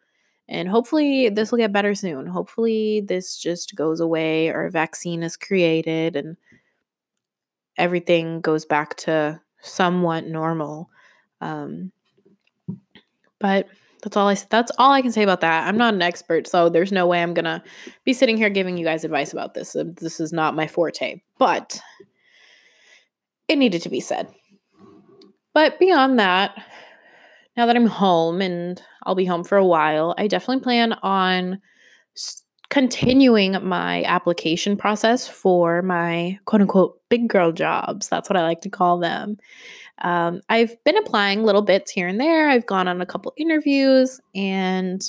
And 0.52 0.68
hopefully 0.68 1.30
this 1.30 1.50
will 1.50 1.58
get 1.58 1.72
better 1.72 1.94
soon. 1.94 2.26
Hopefully 2.26 3.00
this 3.00 3.38
just 3.38 3.74
goes 3.74 4.00
away 4.00 4.50
or 4.50 4.66
a 4.66 4.70
vaccine 4.70 5.22
is 5.22 5.34
created 5.34 6.14
and 6.14 6.36
everything 7.78 8.42
goes 8.42 8.66
back 8.66 8.96
to 8.98 9.40
somewhat 9.62 10.26
normal. 10.26 10.90
Um, 11.40 11.90
but 13.40 13.66
that's 14.02 14.14
all 14.14 14.28
I 14.28 14.34
that's 14.34 14.70
all 14.76 14.92
I 14.92 15.00
can 15.00 15.10
say 15.10 15.22
about 15.22 15.40
that. 15.40 15.66
I'm 15.66 15.78
not 15.78 15.94
an 15.94 16.02
expert, 16.02 16.46
so 16.46 16.68
there's 16.68 16.92
no 16.92 17.06
way 17.06 17.22
I'm 17.22 17.32
gonna 17.34 17.64
be 18.04 18.12
sitting 18.12 18.36
here 18.36 18.50
giving 18.50 18.76
you 18.76 18.84
guys 18.84 19.04
advice 19.04 19.32
about 19.32 19.54
this. 19.54 19.74
This 19.74 20.20
is 20.20 20.34
not 20.34 20.54
my 20.54 20.66
forte. 20.66 21.22
But 21.38 21.80
it 23.48 23.56
needed 23.56 23.80
to 23.82 23.88
be 23.88 24.00
said. 24.00 24.28
But 25.54 25.78
beyond 25.78 26.18
that, 26.18 26.62
now 27.56 27.66
that 27.66 27.76
I'm 27.76 27.86
home 27.86 28.40
and 28.40 28.82
I'll 29.04 29.14
be 29.14 29.24
home 29.24 29.44
for 29.44 29.58
a 29.58 29.66
while, 29.66 30.14
I 30.18 30.26
definitely 30.26 30.62
plan 30.62 30.94
on 31.02 31.60
continuing 32.70 33.52
my 33.62 34.02
application 34.04 34.78
process 34.78 35.28
for 35.28 35.82
my 35.82 36.38
quote 36.46 36.62
unquote 36.62 37.00
big 37.10 37.28
girl 37.28 37.52
jobs. 37.52 38.08
That's 38.08 38.30
what 38.30 38.36
I 38.38 38.42
like 38.42 38.62
to 38.62 38.70
call 38.70 38.98
them. 38.98 39.36
Um, 39.98 40.40
I've 40.48 40.82
been 40.84 40.96
applying 40.96 41.44
little 41.44 41.60
bits 41.60 41.90
here 41.90 42.08
and 42.08 42.18
there. 42.18 42.48
I've 42.48 42.66
gone 42.66 42.88
on 42.88 43.02
a 43.02 43.06
couple 43.06 43.34
interviews, 43.36 44.20
and 44.34 45.02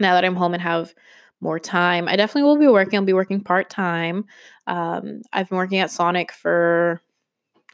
now 0.00 0.14
that 0.14 0.24
I'm 0.24 0.34
home 0.34 0.54
and 0.54 0.62
have 0.62 0.94
more 1.40 1.60
time, 1.60 2.08
I 2.08 2.16
definitely 2.16 2.44
will 2.44 2.58
be 2.58 2.68
working. 2.68 2.98
I'll 2.98 3.04
be 3.04 3.12
working 3.12 3.42
part 3.42 3.68
time. 3.68 4.24
Um, 4.66 5.22
I've 5.32 5.50
been 5.50 5.58
working 5.58 5.78
at 5.78 5.90
Sonic 5.90 6.32
for 6.32 7.02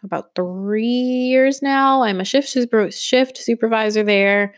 about 0.02 0.34
three 0.34 0.84
years 0.84 1.62
now. 1.62 2.02
I'm 2.02 2.20
a 2.20 2.24
shift 2.24 2.48
shift 2.92 3.38
supervisor 3.38 4.02
there. 4.02 4.54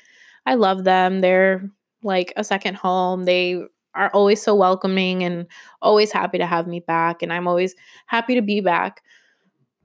I 0.46 0.54
love 0.54 0.84
them. 0.84 1.20
They're 1.20 1.68
like 2.02 2.32
a 2.36 2.44
second 2.44 2.76
home. 2.76 3.24
They 3.24 3.62
are 3.94 4.10
always 4.14 4.40
so 4.42 4.54
welcoming 4.54 5.22
and 5.22 5.46
always 5.82 6.12
happy 6.12 6.38
to 6.38 6.46
have 6.46 6.66
me 6.66 6.80
back. 6.80 7.22
And 7.22 7.32
I'm 7.32 7.48
always 7.48 7.74
happy 8.06 8.34
to 8.34 8.42
be 8.42 8.60
back. 8.60 9.02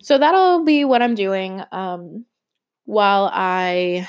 So 0.01 0.17
that'll 0.17 0.63
be 0.63 0.85
what 0.85 1.01
I'm 1.01 1.15
doing 1.15 1.63
um, 1.71 2.25
while 2.85 3.31
I 3.33 4.07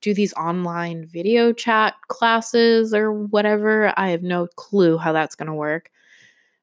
do 0.00 0.14
these 0.14 0.34
online 0.34 1.06
video 1.06 1.52
chat 1.52 1.94
classes 2.08 2.94
or 2.94 3.12
whatever. 3.12 3.92
I 3.96 4.10
have 4.10 4.22
no 4.22 4.46
clue 4.56 4.98
how 4.98 5.12
that's 5.12 5.34
going 5.34 5.48
to 5.48 5.54
work. 5.54 5.90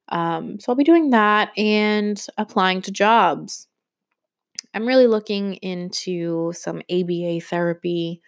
Um, 0.10 0.60
so 0.60 0.72
I'll 0.72 0.76
be 0.76 0.84
doing 0.84 1.12
that 1.12 1.52
and 1.58 2.24
applying 2.38 2.82
to 2.84 2.92
jobs. 2.92 3.68
I'm 4.74 4.88
really 4.88 5.08
looking 5.08 5.56
into 5.56 6.54
some 6.54 6.82
ABA 6.90 7.42
therapy 7.42 8.22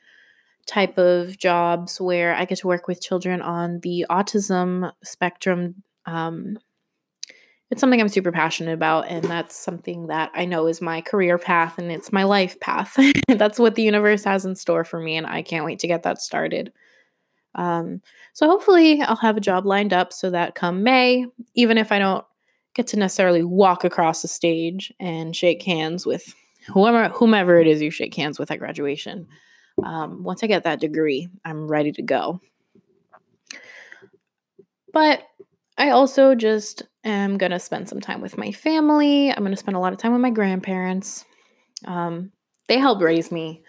type 0.65 0.97
of 0.97 1.37
jobs 1.37 1.99
where 1.99 2.35
I 2.35 2.45
get 2.45 2.59
to 2.59 2.67
work 2.67 2.87
with 2.87 3.01
children 3.01 3.41
on 3.41 3.79
the 3.81 4.05
autism 4.09 4.91
spectrum. 5.03 5.83
Um, 6.05 6.57
it's 7.69 7.79
something 7.79 7.99
I'm 7.99 8.09
super 8.09 8.31
passionate 8.31 8.73
about, 8.73 9.07
and 9.07 9.23
that's 9.25 9.55
something 9.55 10.07
that 10.07 10.31
I 10.35 10.45
know 10.45 10.67
is 10.67 10.81
my 10.81 11.01
career 11.01 11.37
path 11.37 11.77
and 11.77 11.91
it's 11.91 12.11
my 12.11 12.23
life 12.23 12.59
path. 12.59 12.97
that's 13.27 13.57
what 13.57 13.75
the 13.75 13.83
universe 13.83 14.23
has 14.25 14.45
in 14.45 14.55
store 14.55 14.83
for 14.83 14.99
me, 14.99 15.17
and 15.17 15.25
I 15.25 15.41
can't 15.41 15.65
wait 15.65 15.79
to 15.79 15.87
get 15.87 16.03
that 16.03 16.21
started. 16.21 16.71
Um, 17.55 18.01
so 18.33 18.47
hopefully, 18.47 19.01
I'll 19.01 19.15
have 19.15 19.37
a 19.37 19.41
job 19.41 19.65
lined 19.65 19.93
up 19.93 20.13
so 20.13 20.29
that 20.29 20.55
come 20.55 20.83
May, 20.83 21.25
even 21.55 21.77
if 21.77 21.91
I 21.91 21.99
don't 21.99 22.25
get 22.73 22.87
to 22.87 22.97
necessarily 22.97 23.43
walk 23.43 23.83
across 23.83 24.21
the 24.21 24.27
stage 24.27 24.91
and 24.99 25.35
shake 25.35 25.63
hands 25.63 26.05
with 26.05 26.33
whoever 26.67 27.09
whomever 27.09 27.59
it 27.59 27.67
is 27.67 27.81
you 27.81 27.91
shake 27.91 28.15
hands 28.15 28.39
with 28.39 28.51
at 28.51 28.59
graduation. 28.59 29.27
Um, 29.83 30.23
once 30.23 30.43
I 30.43 30.47
get 30.47 30.63
that 30.63 30.79
degree, 30.79 31.29
I'm 31.43 31.67
ready 31.67 31.91
to 31.93 32.01
go. 32.01 32.39
But 34.91 35.23
I 35.77 35.89
also 35.89 36.35
just 36.35 36.83
am 37.03 37.37
gonna 37.37 37.59
spend 37.59 37.89
some 37.89 37.99
time 37.99 38.21
with 38.21 38.37
my 38.37 38.51
family. 38.51 39.31
I'm 39.31 39.43
gonna 39.43 39.57
spend 39.57 39.75
a 39.75 39.79
lot 39.79 39.93
of 39.93 39.99
time 39.99 40.13
with 40.13 40.21
my 40.21 40.29
grandparents. 40.29 41.25
Um, 41.85 42.31
they 42.67 42.77
helped 42.77 43.01
raise 43.01 43.31
me. 43.31 43.63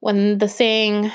When 0.00 0.38
the 0.38 0.48
saying 0.48 1.10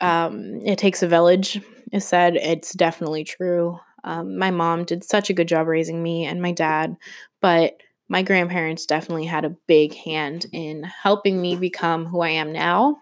um, 0.00 0.60
"it 0.64 0.78
takes 0.78 1.02
a 1.02 1.08
village" 1.08 1.60
is 1.92 2.06
said, 2.06 2.36
it's 2.36 2.72
definitely 2.72 3.22
true. 3.22 3.78
Um, 4.04 4.36
my 4.38 4.50
mom 4.50 4.84
did 4.84 5.04
such 5.04 5.30
a 5.30 5.34
good 5.34 5.48
job 5.48 5.66
raising 5.66 6.02
me 6.02 6.24
and 6.24 6.42
my 6.42 6.52
dad, 6.52 6.96
but 7.40 7.76
my 8.08 8.22
grandparents 8.22 8.84
definitely 8.84 9.26
had 9.26 9.44
a 9.44 9.56
big 9.66 9.94
hand 9.94 10.46
in 10.52 10.82
helping 10.82 11.40
me 11.40 11.56
become 11.56 12.04
who 12.06 12.20
I 12.20 12.30
am 12.30 12.52
now. 12.52 12.98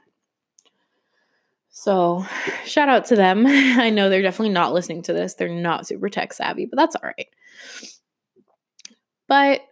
So, 1.70 2.26
shout 2.64 2.88
out 2.88 3.06
to 3.06 3.16
them. 3.16 3.46
I 3.46 3.90
know 3.90 4.08
they're 4.08 4.22
definitely 4.22 4.54
not 4.54 4.74
listening 4.74 5.02
to 5.02 5.12
this. 5.12 5.34
They're 5.34 5.48
not 5.48 5.86
super 5.86 6.08
tech 6.08 6.32
savvy, 6.32 6.66
but 6.66 6.76
that's 6.76 6.96
all 6.96 7.02
right. 7.04 7.28
But 9.26 9.62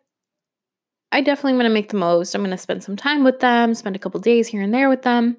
I 1.11 1.21
definitely 1.21 1.55
want 1.55 1.67
to 1.67 1.75
make 1.75 1.91
the 1.91 1.97
most. 1.97 2.35
I'm 2.35 2.43
going 2.43 2.51
to 2.51 2.59
spend 2.59 2.83
some 2.83 2.97
time 2.97 3.25
with 3.25 3.41
them, 3.41 3.75
spend 3.75 3.97
a 3.97 3.99
couple 3.99 4.21
days 4.21 4.47
here 4.47 4.63
and 4.63 4.73
there 4.73 4.89
with 4.89 5.03
them, 5.03 5.39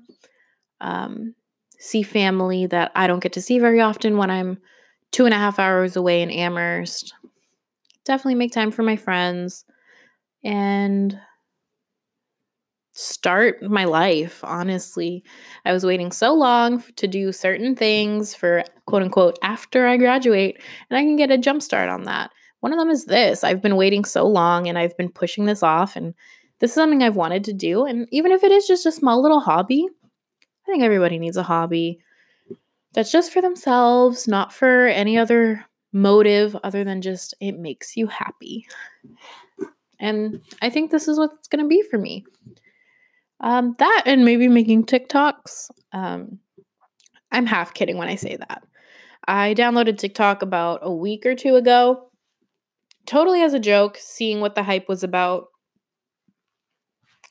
um, 0.82 1.36
see 1.78 2.04
family 2.04 2.68
that 2.68 2.92
I 2.96 3.08
don't 3.08 3.22
get 3.22 3.34
to 3.34 3.42
see 3.42 3.60
very 3.60 3.82
often 3.82 4.18
when 4.18 4.32
I'm 4.32 4.60
two 5.12 5.26
and 5.26 5.34
a 5.34 5.38
half 5.38 5.60
hours 5.60 5.96
away 5.96 6.22
in 6.22 6.32
Amherst. 6.32 7.14
Definitely 8.06 8.36
make 8.36 8.52
time 8.52 8.72
for 8.72 8.84
my 8.84 8.96
friends 8.96 9.66
and 10.44 11.20
start 12.94 13.64
my 13.64 13.86
life, 13.86 14.44
honestly. 14.44 15.24
I 15.66 15.72
was 15.72 15.86
waiting 15.86 16.12
so 16.12 16.34
long 16.34 16.84
to 16.98 17.08
do 17.08 17.32
certain 17.32 17.76
things 17.76 18.36
for 18.36 18.64
quote 18.88 19.04
unquote 19.04 19.40
after 19.42 19.88
I 19.88 19.98
graduate, 19.98 20.62
and 20.90 20.98
I 20.98 21.02
can 21.02 21.16
get 21.16 21.32
a 21.32 21.38
jump 21.38 21.62
start 21.62 21.90
on 21.90 22.04
that. 22.04 22.32
One 22.60 22.74
of 22.74 22.80
them 22.80 22.90
is 22.90 23.06
this 23.06 23.44
I've 23.44 23.62
been 23.62 23.78
waiting 23.78 24.04
so 24.04 24.28
long 24.28 24.68
and 24.68 24.78
I've 24.78 24.98
been 24.98 25.10
pushing 25.10 25.46
this 25.46 25.64
off, 25.64 25.96
and 25.96 26.14
this 26.60 26.72
is 26.72 26.76
something 26.76 27.02
I've 27.02 27.16
wanted 27.16 27.46
to 27.46 27.54
do. 27.54 27.86
And 27.86 28.08
even 28.12 28.32
if 28.32 28.44
it 28.44 28.52
is 28.52 28.68
just 28.68 28.86
a 28.86 28.92
small 28.92 29.22
little 29.22 29.40
hobby, 29.40 29.88
I 30.68 30.72
think 30.72 30.84
everybody 30.84 31.20
needs 31.20 31.38
a 31.38 31.44
hobby 31.44 32.00
that's 32.94 33.12
just 33.12 33.32
for 33.32 33.42
themselves, 33.42 34.28
not 34.28 34.52
for 34.54 34.88
any 34.88 35.18
other 35.18 35.66
motive 35.92 36.56
other 36.64 36.84
than 36.84 37.02
just 37.02 37.34
it 37.40 37.58
makes 37.58 37.98
you 37.98 38.08
happy. 38.08 38.68
And 40.00 40.42
I 40.62 40.70
think 40.70 40.92
this 40.92 41.08
is 41.08 41.18
what's 41.18 41.48
going 41.48 41.64
to 41.64 41.70
be 41.70 41.82
for 41.82 41.98
me. 41.98 42.26
Um, 43.42 43.76
that 43.80 44.04
and 44.06 44.26
maybe 44.26 44.48
making 44.48 44.86
TikToks. 44.86 45.70
Um, 45.94 46.40
I'm 47.32 47.46
half 47.46 47.74
kidding 47.74 47.98
when 47.98 48.10
I 48.10 48.16
say 48.16 48.36
that. 48.36 48.64
I 49.28 49.54
downloaded 49.54 49.98
TikTok 49.98 50.42
about 50.42 50.80
a 50.82 50.92
week 50.92 51.26
or 51.26 51.36
two 51.36 51.56
ago, 51.56 52.10
totally 53.06 53.42
as 53.42 53.54
a 53.54 53.60
joke, 53.60 53.98
seeing 54.00 54.42
what 54.42 54.56
the 54.56 54.64
hype 54.64 54.88
was 54.90 55.04
about. 55.04 55.48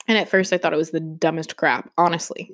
And 0.06 0.16
at 0.16 0.28
first, 0.28 0.52
I 0.52 0.58
thought 0.58 0.72
it 0.72 0.76
was 0.78 0.90
the 0.90 1.00
dumbest 1.00 1.56
crap, 1.56 1.90
honestly. 1.98 2.50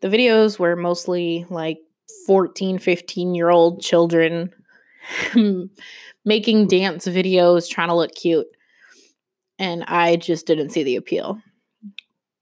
The 0.00 0.08
videos 0.08 0.58
were 0.58 0.76
mostly 0.76 1.46
like 1.50 1.78
14, 2.26 2.78
15 2.78 3.34
year 3.34 3.50
old 3.50 3.80
children 3.80 4.52
making 6.24 6.66
dance 6.66 7.06
videos, 7.06 7.68
trying 7.68 7.88
to 7.88 7.94
look 7.94 8.14
cute 8.14 8.46
and 9.58 9.84
I 9.84 10.16
just 10.16 10.46
didn't 10.46 10.70
see 10.70 10.82
the 10.82 10.96
appeal. 10.96 11.38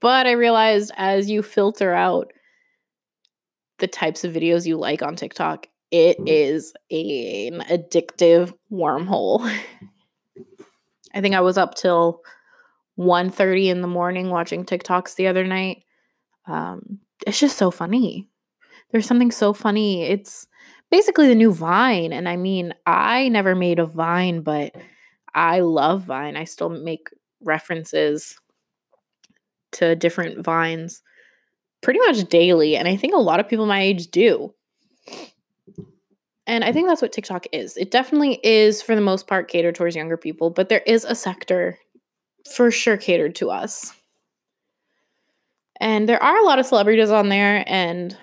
But 0.00 0.26
I 0.26 0.32
realized 0.32 0.92
as 0.96 1.30
you 1.30 1.42
filter 1.42 1.92
out 1.92 2.32
the 3.78 3.86
types 3.86 4.24
of 4.24 4.32
videos 4.32 4.66
you 4.66 4.76
like 4.76 5.02
on 5.02 5.16
TikTok, 5.16 5.66
it 5.90 6.18
mm-hmm. 6.18 6.28
an 6.90 7.66
addictive 7.68 8.52
wormhole. 8.70 9.40
I 11.14 11.20
think 11.20 11.34
I 11.34 11.40
was 11.40 11.58
up 11.58 11.74
till 11.74 12.22
1:30 12.98 13.66
in 13.66 13.80
the 13.82 13.88
morning 13.88 14.30
watching 14.30 14.64
TikToks 14.64 15.16
the 15.16 15.26
other 15.26 15.46
night. 15.46 15.82
Um, 16.46 17.00
it's 17.26 17.38
just 17.38 17.58
so 17.58 17.70
funny. 17.70 18.28
There's 18.92 19.06
something 19.06 19.30
so 19.30 19.52
funny. 19.52 20.04
It's 20.04 20.46
basically 20.90 21.26
the 21.26 21.34
new 21.34 21.52
Vine. 21.52 22.12
And 22.12 22.28
I 22.28 22.36
mean, 22.36 22.74
I 22.86 23.28
never 23.30 23.54
made 23.54 23.78
a 23.78 23.86
Vine, 23.86 24.42
but 24.42 24.76
I 25.34 25.60
love 25.60 26.02
Vine. 26.02 26.36
I 26.36 26.44
still 26.44 26.68
make 26.68 27.08
references 27.42 28.38
to 29.72 29.96
different 29.96 30.44
vines 30.44 31.02
pretty 31.80 31.98
much 32.00 32.28
daily. 32.28 32.76
And 32.76 32.86
I 32.86 32.96
think 32.96 33.14
a 33.14 33.18
lot 33.18 33.40
of 33.40 33.48
people 33.48 33.66
my 33.66 33.80
age 33.80 34.10
do. 34.10 34.54
And 36.46 36.64
I 36.64 36.72
think 36.72 36.88
that's 36.88 37.00
what 37.00 37.12
TikTok 37.12 37.46
is. 37.52 37.76
It 37.76 37.90
definitely 37.90 38.40
is, 38.42 38.82
for 38.82 38.94
the 38.94 39.00
most 39.00 39.26
part, 39.26 39.48
catered 39.48 39.74
towards 39.74 39.96
younger 39.96 40.16
people, 40.16 40.50
but 40.50 40.68
there 40.68 40.82
is 40.86 41.04
a 41.04 41.14
sector 41.14 41.78
for 42.54 42.70
sure 42.70 42.96
catered 42.96 43.34
to 43.36 43.50
us. 43.50 43.94
And 45.80 46.08
there 46.08 46.22
are 46.22 46.36
a 46.36 46.44
lot 46.44 46.58
of 46.58 46.66
celebrities 46.66 47.10
on 47.10 47.28
there, 47.28 47.64
and 47.66 48.16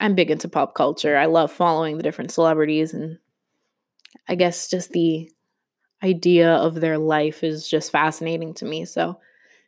I'm 0.00 0.14
big 0.14 0.30
into 0.30 0.48
pop 0.48 0.74
culture. 0.74 1.16
I 1.16 1.26
love 1.26 1.50
following 1.50 1.96
the 1.96 2.02
different 2.02 2.30
celebrities, 2.30 2.92
and 2.92 3.18
I 4.28 4.34
guess 4.34 4.68
just 4.68 4.90
the 4.90 5.30
idea 6.02 6.54
of 6.54 6.74
their 6.74 6.98
life 6.98 7.42
is 7.42 7.68
just 7.68 7.90
fascinating 7.90 8.54
to 8.54 8.64
me. 8.64 8.84
So 8.84 9.18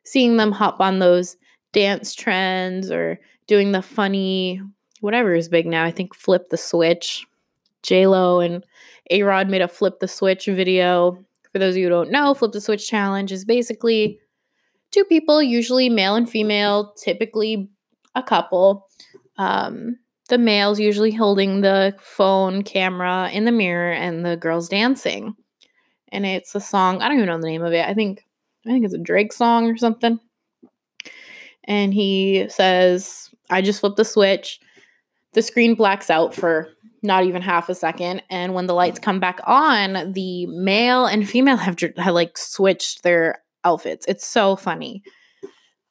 seeing 0.05 0.37
them 0.37 0.53
hop 0.53 0.81
on 0.81 0.99
those 0.99 1.37
dance 1.73 2.15
trends 2.15 2.91
or 2.91 3.19
doing 3.47 3.73
the 3.73 3.83
funny 3.83 4.61
whatever 5.01 5.35
is 5.35 5.49
big 5.49 5.67
now. 5.67 5.85
I 5.85 5.91
think 5.91 6.15
flip 6.15 6.51
the 6.51 6.57
switch. 6.57 7.27
J 7.83 8.07
Lo 8.07 8.41
and 8.41 8.65
A 9.11 9.23
Rod 9.23 9.49
made 9.49 9.63
a 9.63 9.69
flip 9.69 10.01
the 10.01 10.09
switch 10.09 10.47
video. 10.47 11.25
For 11.53 11.59
those 11.59 11.75
of 11.75 11.79
you 11.79 11.85
who 11.85 11.91
don't 11.91 12.11
know, 12.11 12.35
flip 12.35 12.53
the 12.53 12.61
switch 12.61 12.89
challenge 12.89 13.33
is 13.33 13.45
basically 13.45 14.21
two 14.91 15.05
people, 15.05 15.43
usually 15.43 15.89
male 15.89 16.15
and 16.15 16.29
female, 16.29 16.93
typically 16.95 17.71
a 18.15 18.23
couple. 18.23 18.89
Um, 19.37 19.99
the 20.29 20.39
male's 20.39 20.81
usually 20.81 21.13
holding 21.13 21.61
the 21.61 21.95
phone 21.99 22.63
camera 22.63 23.31
in 23.33 23.45
the 23.45 23.53
mirror 23.53 23.93
and 23.93 24.25
the 24.25 24.37
girl's 24.37 24.69
dancing 24.69 25.35
and 26.11 26.27
it's 26.27 26.55
a 26.55 26.61
song. 26.61 27.01
I 27.01 27.09
don't 27.09 27.19
even 27.19 27.29
know 27.29 27.39
the 27.39 27.47
name 27.47 27.65
of 27.65 27.73
it. 27.73 27.87
I 27.87 27.95
think 27.95 28.25
I 28.67 28.71
think 28.71 28.85
it's 28.85 28.95
a 28.95 28.99
Drake 28.99 29.33
song 29.33 29.67
or 29.67 29.77
something. 29.77 30.21
And 31.65 31.93
he 31.93 32.47
says, 32.49 33.31
"I 33.51 33.63
just 33.63 33.81
flipped 33.81 33.97
the 33.97 34.05
switch. 34.05 34.61
The 35.35 35.43
screen 35.43 35.75
blacks 35.75 36.11
out 36.11 36.35
for 36.35 36.69
not 37.03 37.25
even 37.25 37.43
half 37.43 37.69
a 37.69 37.75
second, 37.75 38.23
and 38.31 38.55
when 38.55 38.67
the 38.67 38.75
lights 38.75 38.99
come 38.99 39.21
back 39.21 39.41
on, 39.45 40.13
the 40.13 40.47
male 40.47 41.07
and 41.07 41.29
female 41.29 41.57
have, 41.59 41.79
have 41.97 42.15
like 42.15 42.37
switched 42.39 43.03
their 43.03 43.43
outfits. 43.65 44.07
It's 44.09 44.27
so 44.27 44.57
funny. 44.57 45.03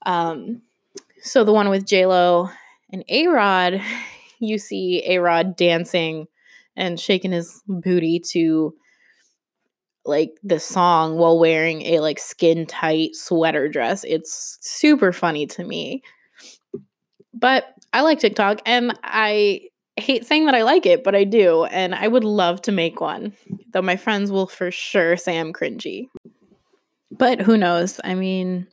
Um, 0.05 0.61
so 1.21 1.43
the 1.43 1.53
one 1.53 1.69
with 1.69 1.85
J 1.85 2.05
Lo 2.05 2.49
and 2.91 3.03
A 3.09 3.27
Rod, 3.27 3.81
you 4.39 4.57
see 4.57 5.03
A 5.05 5.19
Rod 5.19 5.55
dancing 5.55 6.27
and 6.75 6.99
shaking 6.99 7.31
his 7.31 7.61
booty 7.67 8.19
to 8.31 8.73
like 10.05 10.31
the 10.43 10.59
song 10.59 11.17
while 11.17 11.37
wearing 11.37 11.81
a 11.81 11.99
like 11.99 12.19
skin 12.19 12.65
tight 12.65 13.15
sweater 13.15 13.67
dress. 13.67 14.03
It's 14.03 14.57
super 14.61 15.11
funny 15.11 15.45
to 15.47 15.63
me. 15.63 16.01
But 17.33 17.65
I 17.93 18.01
like 18.01 18.19
TikTok 18.19 18.61
and 18.65 18.97
I 19.03 19.61
hate 19.97 20.25
saying 20.25 20.45
that 20.45 20.55
I 20.55 20.63
like 20.63 20.85
it, 20.85 21.03
but 21.03 21.15
I 21.15 21.23
do. 21.23 21.65
And 21.65 21.93
I 21.93 22.07
would 22.07 22.23
love 22.23 22.61
to 22.63 22.71
make 22.71 23.01
one, 23.01 23.33
though 23.73 23.81
my 23.81 23.95
friends 23.95 24.31
will 24.31 24.47
for 24.47 24.71
sure 24.71 25.17
say 25.17 25.37
I'm 25.37 25.53
cringy. 25.53 26.07
But 27.11 27.41
who 27.41 27.57
knows? 27.57 27.99
I 28.03 28.15
mean, 28.15 28.67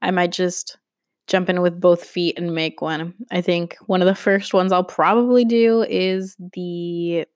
I 0.00 0.10
might 0.10 0.32
just 0.32 0.78
jump 1.26 1.48
in 1.48 1.62
with 1.62 1.80
both 1.80 2.04
feet 2.04 2.38
and 2.38 2.54
make 2.54 2.82
one. 2.82 3.14
I 3.30 3.40
think 3.40 3.76
one 3.86 4.02
of 4.02 4.06
the 4.06 4.14
first 4.14 4.54
ones 4.54 4.72
I'll 4.72 4.84
probably 4.84 5.44
do 5.44 5.82
is 5.88 6.36
the 6.54 7.26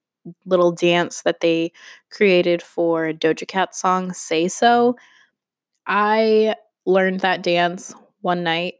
little 0.45 0.73
dance 0.73 1.23
that 1.23 1.41
they 1.41 1.73
created 2.11 2.63
for 2.63 3.13
Doja 3.13 3.47
Cat 3.47 3.75
song 3.75 4.13
Say 4.13 4.49
So. 4.49 4.97
I 5.87 6.55
learned 6.85 7.21
that 7.21 7.43
dance 7.43 7.95
one 8.23 8.43
night 8.43 8.75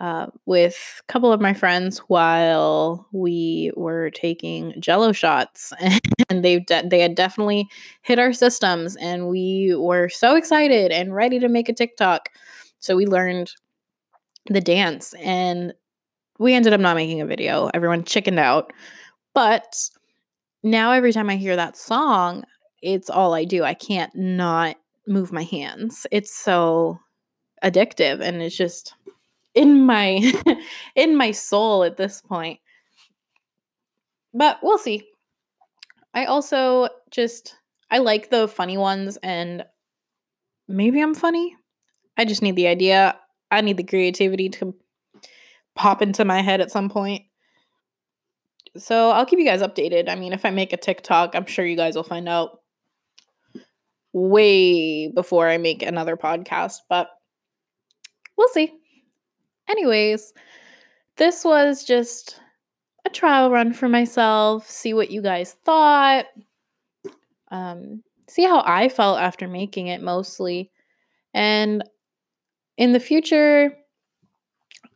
uh, 0.00 0.26
with 0.46 0.76
a 1.00 1.12
couple 1.12 1.32
of 1.32 1.40
my 1.40 1.54
friends 1.54 1.98
while 2.08 3.06
we 3.12 3.72
were 3.76 4.10
taking 4.10 4.74
jello 4.80 5.12
shots 5.12 5.72
and 6.28 6.44
they 6.44 6.60
de- 6.60 6.86
they 6.88 7.00
had 7.00 7.14
definitely 7.14 7.68
hit 8.02 8.18
our 8.18 8.32
systems 8.32 8.96
and 8.96 9.28
we 9.28 9.74
were 9.76 10.08
so 10.08 10.36
excited 10.36 10.90
and 10.90 11.14
ready 11.14 11.38
to 11.38 11.48
make 11.48 11.68
a 11.68 11.72
TikTok. 11.72 12.28
So 12.80 12.96
we 12.96 13.06
learned 13.06 13.52
the 14.46 14.60
dance 14.60 15.14
and 15.14 15.72
we 16.38 16.54
ended 16.54 16.72
up 16.72 16.80
not 16.80 16.96
making 16.96 17.20
a 17.20 17.26
video. 17.26 17.70
Everyone 17.72 18.04
chickened 18.04 18.38
out. 18.38 18.72
But 19.34 19.90
now 20.62 20.92
every 20.92 21.12
time 21.12 21.30
I 21.30 21.36
hear 21.36 21.56
that 21.56 21.76
song, 21.76 22.44
it's 22.82 23.10
all 23.10 23.34
I 23.34 23.44
do. 23.44 23.64
I 23.64 23.74
can't 23.74 24.14
not 24.14 24.76
move 25.06 25.32
my 25.32 25.42
hands. 25.44 26.06
It's 26.10 26.34
so 26.34 26.98
addictive 27.62 28.20
and 28.20 28.42
it's 28.42 28.56
just 28.56 28.94
in 29.54 29.86
my 29.86 30.32
in 30.94 31.16
my 31.16 31.30
soul 31.30 31.84
at 31.84 31.96
this 31.96 32.20
point. 32.20 32.60
But 34.32 34.58
we'll 34.62 34.78
see. 34.78 35.06
I 36.12 36.26
also 36.26 36.88
just 37.10 37.56
I 37.90 37.98
like 37.98 38.30
the 38.30 38.48
funny 38.48 38.76
ones 38.76 39.16
and 39.22 39.64
maybe 40.68 41.00
I'm 41.00 41.14
funny. 41.14 41.56
I 42.16 42.24
just 42.24 42.42
need 42.42 42.56
the 42.56 42.68
idea. 42.68 43.16
I 43.54 43.60
need 43.60 43.76
the 43.76 43.84
creativity 43.84 44.48
to 44.50 44.74
pop 45.74 46.02
into 46.02 46.24
my 46.24 46.42
head 46.42 46.60
at 46.60 46.70
some 46.70 46.88
point. 46.88 47.22
So 48.76 49.10
I'll 49.10 49.26
keep 49.26 49.38
you 49.38 49.44
guys 49.44 49.62
updated. 49.62 50.08
I 50.08 50.16
mean, 50.16 50.32
if 50.32 50.44
I 50.44 50.50
make 50.50 50.72
a 50.72 50.76
TikTok, 50.76 51.34
I'm 51.34 51.46
sure 51.46 51.64
you 51.64 51.76
guys 51.76 51.94
will 51.94 52.02
find 52.02 52.28
out 52.28 52.60
way 54.12 55.08
before 55.08 55.48
I 55.48 55.58
make 55.58 55.82
another 55.82 56.16
podcast, 56.16 56.78
but 56.88 57.08
we'll 58.36 58.48
see. 58.48 58.72
Anyways, 59.68 60.32
this 61.16 61.44
was 61.44 61.84
just 61.84 62.40
a 63.04 63.10
trial 63.10 63.50
run 63.50 63.72
for 63.72 63.88
myself, 63.88 64.68
see 64.68 64.94
what 64.94 65.10
you 65.10 65.22
guys 65.22 65.56
thought, 65.64 66.26
um, 67.50 68.02
see 68.28 68.44
how 68.44 68.62
I 68.64 68.88
felt 68.88 69.20
after 69.20 69.48
making 69.48 69.88
it 69.88 70.02
mostly. 70.02 70.70
And 71.32 71.84
in 72.76 72.92
the 72.92 73.00
future, 73.00 73.76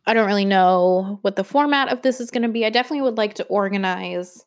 I 0.05 0.13
don't 0.13 0.27
really 0.27 0.45
know 0.45 1.19
what 1.21 1.35
the 1.35 1.43
format 1.43 1.91
of 1.91 2.01
this 2.01 2.19
is 2.19 2.31
going 2.31 2.43
to 2.43 2.49
be. 2.49 2.65
I 2.65 2.69
definitely 2.69 3.03
would 3.03 3.17
like 3.17 3.35
to 3.35 3.45
organize 3.45 4.43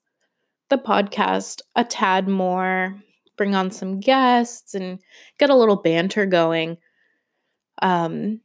the 0.71 0.79
podcast 0.79 1.61
a 1.77 1.85
tad 1.85 2.29
more, 2.29 3.01
bring 3.37 3.55
on 3.55 3.71
some 3.71 4.01
guests, 4.01 4.75
and 4.75 4.99
get 5.39 5.51
a 5.51 5.55
little 5.55 5.77
banter 5.77 6.27
going. 6.27 6.79
Um, 7.81 8.41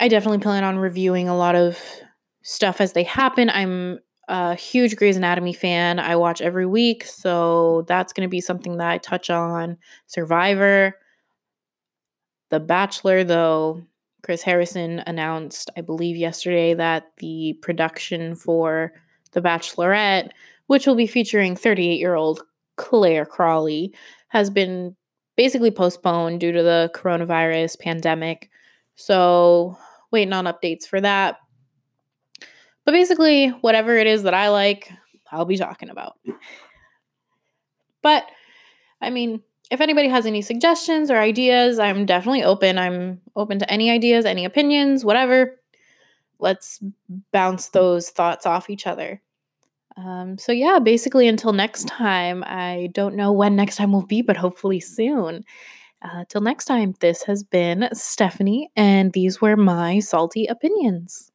I 0.00 0.08
definitely 0.08 0.38
plan 0.38 0.64
on 0.64 0.78
reviewing 0.78 1.28
a 1.28 1.36
lot 1.36 1.54
of 1.54 1.78
stuff 2.42 2.80
as 2.80 2.92
they 2.92 3.04
happen. 3.04 3.50
I'm 3.50 3.98
a 4.28 4.54
huge 4.54 4.96
Grey's 4.96 5.16
Anatomy 5.16 5.52
fan. 5.52 5.98
I 5.98 6.16
watch 6.16 6.40
every 6.40 6.66
week, 6.66 7.04
so 7.04 7.84
that's 7.88 8.12
going 8.12 8.26
to 8.26 8.30
be 8.30 8.40
something 8.40 8.78
that 8.78 8.88
I 8.88 8.98
touch 8.98 9.30
on. 9.30 9.76
Survivor, 10.06 10.96
The 12.48 12.60
Bachelor, 12.60 13.22
though 13.22 13.82
Chris 14.24 14.42
Harrison 14.42 15.02
announced, 15.06 15.70
I 15.76 15.82
believe, 15.82 16.16
yesterday 16.16 16.72
that 16.72 17.12
the 17.18 17.58
production 17.60 18.34
for 18.34 18.92
The 19.32 19.42
Bachelorette, 19.42 20.30
which 20.66 20.86
will 20.86 20.94
be 20.94 21.06
featuring 21.06 21.54
38 21.54 21.98
year 21.98 22.14
old 22.14 22.42
Clare 22.76 23.26
Crawley, 23.26 23.94
has 24.28 24.48
been 24.48 24.96
basically 25.36 25.70
postponed 25.70 26.40
due 26.40 26.52
to 26.52 26.62
the 26.62 26.90
coronavirus 26.94 27.78
pandemic. 27.78 28.50
So, 28.96 29.76
waiting 30.10 30.32
on 30.32 30.46
updates 30.46 30.86
for 30.86 31.02
that. 31.02 31.36
But 32.86 32.92
basically, 32.92 33.48
whatever 33.48 33.98
it 33.98 34.06
is 34.06 34.22
that 34.22 34.32
I 34.32 34.48
like, 34.48 34.90
I'll 35.30 35.44
be 35.44 35.58
talking 35.58 35.90
about. 35.90 36.16
But 38.00 38.24
I 39.02 39.10
mean, 39.10 39.42
if 39.70 39.80
anybody 39.80 40.08
has 40.08 40.26
any 40.26 40.42
suggestions 40.42 41.10
or 41.10 41.16
ideas, 41.16 41.78
I'm 41.78 42.06
definitely 42.06 42.44
open. 42.44 42.78
I'm 42.78 43.20
open 43.34 43.58
to 43.58 43.70
any 43.70 43.90
ideas, 43.90 44.24
any 44.24 44.44
opinions, 44.44 45.04
whatever. 45.04 45.58
Let's 46.38 46.80
bounce 47.32 47.68
those 47.68 48.10
thoughts 48.10 48.46
off 48.46 48.68
each 48.68 48.86
other. 48.86 49.22
Um, 49.96 50.38
so, 50.38 50.52
yeah, 50.52 50.80
basically, 50.80 51.28
until 51.28 51.52
next 51.52 51.86
time, 51.86 52.42
I 52.46 52.90
don't 52.92 53.14
know 53.14 53.32
when 53.32 53.56
next 53.56 53.76
time 53.76 53.92
will 53.92 54.06
be, 54.06 54.22
but 54.22 54.36
hopefully 54.36 54.80
soon. 54.80 55.44
Uh, 56.02 56.24
till 56.28 56.40
next 56.40 56.66
time, 56.66 56.94
this 57.00 57.22
has 57.22 57.42
been 57.42 57.88
Stephanie, 57.92 58.70
and 58.76 59.12
these 59.12 59.40
were 59.40 59.56
my 59.56 60.00
salty 60.00 60.46
opinions. 60.46 61.30